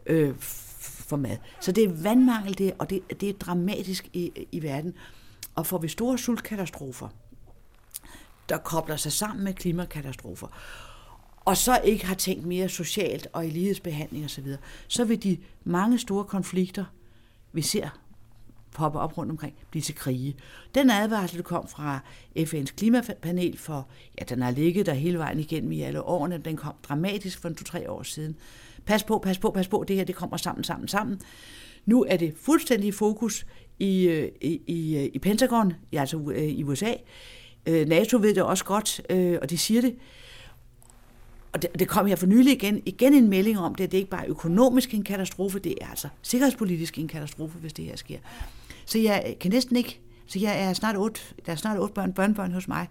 øh, 0.06 0.36
for 0.38 1.18
mad. 1.18 1.38
Så 1.62 1.72
det 1.72 1.84
er 1.84 1.90
vandmangel, 2.04 2.58
det, 2.58 2.74
og 2.80 2.90
det, 2.90 3.22
det 3.22 3.30
er 3.30 3.34
dramatisk 3.34 4.10
i, 4.14 4.48
i 4.52 4.64
verden. 4.64 4.94
Og 5.56 5.66
får 5.66 5.78
vi 5.78 5.88
store 5.88 6.18
sultkatastrofer, 6.18 7.08
der 8.50 8.58
kobler 8.58 8.96
sig 8.96 9.12
sammen 9.12 9.44
med 9.44 9.54
klimakatastrofer, 9.54 10.48
og 11.46 11.58
så 11.58 11.82
ikke 11.84 12.06
har 12.06 12.16
tænkt 12.16 12.46
mere 12.46 12.70
socialt 12.70 13.28
og 13.34 13.46
i 13.46 13.50
lighedsbehandling 13.50 14.26
osv., 14.26 14.30
så, 14.30 14.42
videre, 14.42 14.60
så 14.88 15.06
vil 15.06 15.24
de 15.24 15.38
mange 15.64 16.00
store 16.00 16.24
konflikter, 16.24 16.86
vi 17.54 17.62
ser 17.62 17.90
popper 18.78 19.00
op 19.00 19.18
rundt 19.18 19.32
omkring, 19.32 19.54
blive 19.72 19.82
til 19.82 19.96
krige. 19.96 20.36
Den 20.76 20.90
advarsel, 20.90 21.38
der 21.38 21.44
kom 21.44 21.68
fra 21.68 22.00
FN's 22.40 22.76
klimapanel 22.78 23.58
for, 23.58 23.88
ja, 24.20 24.24
den 24.24 24.42
har 24.42 24.52
ligget 24.52 24.86
der 24.86 24.94
hele 24.94 25.18
vejen 25.18 25.40
igennem 25.40 25.72
i 25.72 25.82
alle 25.82 26.02
årene, 26.02 26.38
den 26.38 26.58
kom 26.58 26.74
dramatisk 26.90 27.42
for 27.42 27.50
to-tre 27.50 27.92
år 27.92 28.04
siden. 28.04 28.36
Pas 28.86 29.04
på, 29.04 29.20
pas 29.20 29.38
på, 29.38 29.52
pas 29.52 29.68
på, 29.68 29.86
det 29.88 29.96
her 29.96 30.04
det 30.04 30.16
kommer 30.16 30.38
sammen, 30.38 30.64
sammen, 30.64 30.88
sammen. 30.88 31.22
Nu 31.86 32.06
er 32.10 32.18
det 32.18 32.34
fuldstændig 32.42 32.94
fokus 32.94 33.46
i, 33.80 34.08
øh, 34.08 34.32
i, 34.42 34.62
i, 34.68 34.98
øh, 34.98 35.10
i 35.14 35.20
Pentagon, 35.20 35.74
altså 35.94 36.32
øh, 36.36 36.44
i 36.44 36.64
USA. 36.64 36.94
NATO 37.88 38.18
ved 38.18 38.36
det 38.36 38.44
også 38.44 38.66
godt, 38.66 39.02
og 39.42 39.50
de 39.50 39.58
siger 39.58 39.82
det. 39.82 39.96
Og 41.54 41.62
det, 41.62 41.80
det 41.80 41.88
kom 41.88 42.06
her 42.06 42.16
for 42.16 42.26
nylig 42.26 42.54
igen, 42.54 42.82
igen 42.86 43.14
en 43.14 43.30
melding 43.30 43.60
om 43.60 43.76
det, 43.76 43.84
at 43.84 43.92
det 43.92 43.98
ikke 43.98 44.10
bare 44.10 44.26
er 44.26 44.30
økonomisk 44.30 44.94
en 44.94 45.04
katastrofe, 45.04 45.60
det 45.60 45.76
er 45.82 45.88
altså 45.88 46.08
sikkerhedspolitisk 46.22 46.98
en 47.00 47.08
katastrofe, 47.08 47.58
hvis 47.58 47.74
det 47.74 47.86
her 47.86 47.96
sker. 47.96 48.18
Så 48.88 49.00
jeg 49.00 49.36
kan 49.40 49.52
næsten 49.52 49.76
ikke, 49.76 50.00
så 50.26 50.40
jeg 50.40 50.64
er 50.64 50.74
snart 50.74 50.98
otte, 50.98 51.22
der 51.46 51.52
er 51.52 51.56
snart 51.56 51.80
otte 51.80 51.94
børn, 51.94 52.14
børnebørn 52.14 52.52
hos 52.52 52.68
mig, 52.68 52.88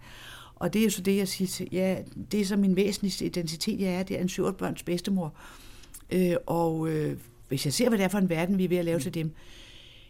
og 0.54 0.72
det 0.72 0.80
er 0.80 0.84
jo 0.84 0.90
så 0.90 1.02
det, 1.02 1.16
jeg 1.16 1.28
siger 1.28 1.66
ja, 1.72 1.96
det 2.32 2.40
er 2.40 2.44
så 2.44 2.56
min 2.56 2.76
væsentligste 2.76 3.26
identitet, 3.26 3.80
jeg 3.80 3.94
er, 3.94 4.02
det 4.02 4.16
er 4.16 4.20
en 4.20 4.28
syv 4.28 4.52
børns 4.52 4.82
bedstemor. 4.82 5.34
Øh, 6.10 6.36
og 6.46 6.88
øh, 6.88 7.18
hvis 7.48 7.64
jeg 7.64 7.72
ser, 7.72 7.88
hvad 7.88 7.98
det 7.98 8.04
er 8.04 8.08
for 8.08 8.18
en 8.18 8.28
verden, 8.28 8.58
vi 8.58 8.64
er 8.64 8.68
ved 8.68 8.76
at 8.76 8.84
lave 8.84 9.00
til 9.00 9.14
dem, 9.14 9.32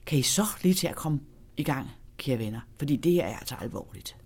kan 0.07 0.19
I 0.19 0.23
så 0.23 0.47
lige 0.63 0.75
til 0.75 0.87
at 0.87 0.97
komme 0.97 1.21
i 1.57 1.63
gang, 1.63 1.91
kære 2.19 2.39
venner, 2.39 2.61
fordi 2.79 2.97
det 2.97 3.13
her 3.13 3.25
er 3.25 3.37
altså 3.37 3.55
alvorligt. 3.61 4.17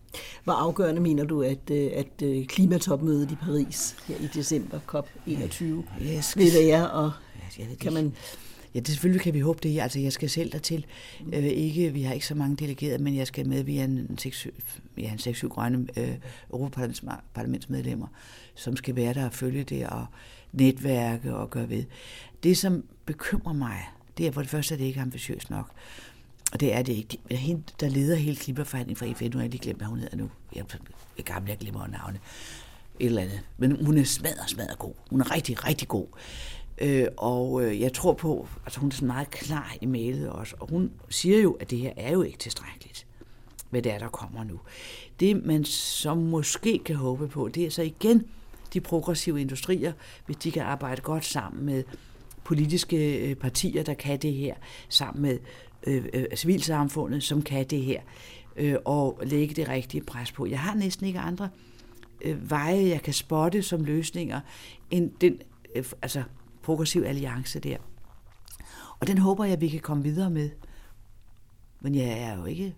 Hvor 0.44 0.52
afgørende 0.52 1.00
mener 1.00 1.24
du, 1.24 1.42
at, 1.42 1.70
øh, 1.70 1.90
at 1.94 2.22
øh, 2.22 2.46
klimatopmødet 2.46 3.30
i 3.30 3.34
Paris 3.34 3.96
her 4.06 4.16
i 4.16 4.26
december, 4.34 4.78
COP21, 4.88 5.64
yes. 6.02 6.36
vil 6.36 6.52
være, 6.54 6.90
og 6.90 7.12
kan 7.80 7.92
man 7.92 8.14
Ja, 8.74 8.80
det 8.80 8.88
selvfølgelig 8.88 9.22
kan 9.22 9.34
vi 9.34 9.40
håbe 9.40 9.58
det. 9.62 9.80
Altså, 9.80 9.98
jeg 10.00 10.12
skal 10.12 10.30
selv 10.30 10.52
dertil. 10.52 10.86
Mm. 11.20 11.34
Øh, 11.34 11.44
ikke, 11.44 11.92
vi 11.92 12.02
har 12.02 12.14
ikke 12.14 12.26
så 12.26 12.34
mange 12.34 12.56
delegerede, 12.56 13.02
men 13.02 13.16
jeg 13.16 13.26
skal 13.26 13.48
med 13.48 13.62
via 13.62 13.84
en 13.84 14.18
6-7 14.20 15.48
grønne 15.48 15.86
øh, 15.96 16.16
Europaparlamentsmedlemmer, 16.50 18.06
som 18.54 18.76
skal 18.76 18.96
være 18.96 19.14
der 19.14 19.26
og 19.26 19.32
følge 19.32 19.64
det 19.64 19.86
og 19.86 20.06
netværke 20.52 21.34
og 21.34 21.50
gøre 21.50 21.68
ved. 21.68 21.84
Det, 22.42 22.58
som 22.58 22.84
bekymrer 23.06 23.52
mig, 23.52 23.88
det 24.18 24.26
er 24.26 24.32
for 24.32 24.40
det 24.40 24.50
første, 24.50 24.74
at 24.74 24.78
det 24.80 24.86
ikke 24.86 24.98
er 24.98 25.02
ambitiøst 25.02 25.50
nok. 25.50 25.70
Og 26.52 26.60
det 26.60 26.74
er 26.74 26.82
det 26.82 26.92
ikke. 26.92 27.18
Hende, 27.30 27.62
der 27.80 27.88
leder 27.88 28.16
hele 28.16 28.36
klimaforhandlingen 28.36 28.96
fra 28.96 29.18
FN, 29.18 29.30
nu 29.30 29.38
har 29.38 29.44
jeg 29.44 29.50
lige 29.50 29.62
glemt, 29.62 29.78
hvad 29.78 29.86
hun 29.86 29.98
hedder 29.98 30.16
nu. 30.16 30.30
Jeg 30.54 30.64
er 31.18 31.22
gammel, 31.22 31.48
jeg 31.48 31.58
glemmer 31.58 31.86
navne. 31.86 32.18
Et 33.00 33.06
eller 33.06 33.22
andet. 33.22 33.40
Men 33.58 33.84
hun 33.84 33.98
er 33.98 34.04
smadret, 34.04 34.50
smadret 34.50 34.78
god. 34.78 34.94
Hun 35.10 35.20
er 35.20 35.34
rigtig, 35.34 35.66
rigtig 35.66 35.88
god. 35.88 36.06
Øh, 36.80 37.06
og 37.16 37.64
øh, 37.64 37.80
jeg 37.80 37.92
tror 37.92 38.12
på, 38.12 38.40
at 38.40 38.62
altså 38.66 38.80
hun 38.80 38.88
er 38.88 38.94
sådan 38.94 39.06
meget 39.06 39.30
klar 39.30 39.74
i 39.80 39.86
mailet 39.86 40.30
også, 40.30 40.56
og 40.60 40.70
hun 40.70 40.90
siger 41.08 41.40
jo, 41.40 41.52
at 41.52 41.70
det 41.70 41.78
her 41.78 41.92
er 41.96 42.12
jo 42.12 42.22
ikke 42.22 42.38
tilstrækkeligt, 42.38 43.06
hvad 43.70 43.82
det 43.82 43.92
er, 43.92 43.98
der 43.98 44.08
kommer 44.08 44.44
nu. 44.44 44.60
Det, 45.20 45.44
man 45.44 45.64
så 45.64 46.14
måske 46.14 46.78
kan 46.78 46.96
håbe 46.96 47.28
på, 47.28 47.48
det 47.48 47.66
er 47.66 47.70
så 47.70 47.82
igen 47.82 48.26
de 48.74 48.80
progressive 48.80 49.40
industrier, 49.40 49.92
hvis 50.26 50.36
de 50.36 50.50
kan 50.50 50.62
arbejde 50.62 51.02
godt 51.02 51.24
sammen 51.24 51.66
med 51.66 51.84
politiske 52.44 53.28
øh, 53.28 53.34
partier, 53.34 53.82
der 53.82 53.94
kan 53.94 54.18
det 54.18 54.32
her, 54.32 54.54
sammen 54.88 55.22
med 55.22 55.38
øh, 55.86 56.04
øh, 56.12 56.24
civilsamfundet, 56.36 57.22
som 57.22 57.42
kan 57.42 57.66
det 57.66 57.82
her, 57.82 58.00
øh, 58.56 58.76
og 58.84 59.20
lægge 59.22 59.54
det 59.54 59.68
rigtige 59.68 60.04
pres 60.04 60.32
på. 60.32 60.46
Jeg 60.46 60.60
har 60.60 60.74
næsten 60.74 61.06
ikke 61.06 61.18
andre 61.18 61.48
øh, 62.22 62.50
veje, 62.50 62.88
jeg 62.88 63.02
kan 63.02 63.14
spotte 63.14 63.62
som 63.62 63.84
løsninger, 63.84 64.40
end 64.90 65.10
den, 65.20 65.38
øh, 65.74 65.84
altså 66.02 66.22
progressiv 66.70 67.02
alliance 67.06 67.60
der. 67.60 67.76
Og 69.00 69.06
den 69.06 69.18
håber 69.18 69.44
jeg, 69.44 69.60
vi 69.60 69.68
kan 69.68 69.80
komme 69.80 70.02
videre 70.02 70.30
med. 70.30 70.50
Men 71.80 71.94
jeg 71.94 72.18
er 72.18 72.36
jo 72.36 72.44
ikke... 72.44 72.74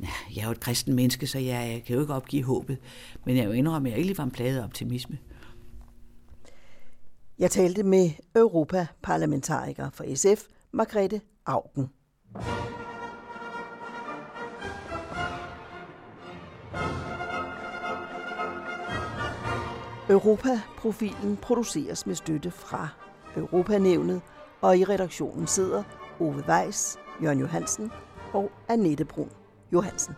Jeg 0.00 0.42
er 0.42 0.44
jo 0.44 0.50
et 0.50 0.60
kristen 0.60 0.94
menneske, 0.94 1.26
så 1.26 1.38
jeg 1.38 1.82
kan 1.86 1.94
jo 1.94 2.00
ikke 2.00 2.14
opgive 2.14 2.44
håbet. 2.44 2.78
Men 3.26 3.36
jeg 3.36 3.42
er 3.42 3.46
jo 3.46 3.52
indrømme, 3.52 3.88
at 3.88 3.92
jeg 3.92 4.04
ikke 4.04 4.18
var 4.18 4.24
en 4.24 4.30
plade 4.30 4.64
optimisme. 4.64 5.18
Jeg 7.38 7.50
talte 7.50 7.82
med 7.82 8.10
Europaparlamentariker 8.36 9.90
for 9.90 10.04
SF, 10.14 10.46
Margrethe 10.72 11.20
Augen. 11.46 11.88
Europaprofilen 20.12 21.36
produceres 21.36 22.06
med 22.06 22.14
støtte 22.14 22.50
fra 22.50 22.88
Europanævnet, 23.36 24.20
og 24.60 24.78
i 24.78 24.84
redaktionen 24.84 25.46
sidder 25.46 25.82
Ove 26.20 26.44
Weiss, 26.48 26.98
Jørgen 27.22 27.40
Johansen 27.40 27.92
og 28.32 28.50
Annette 28.68 29.04
Brun 29.04 29.30
Johansen. 29.72 30.14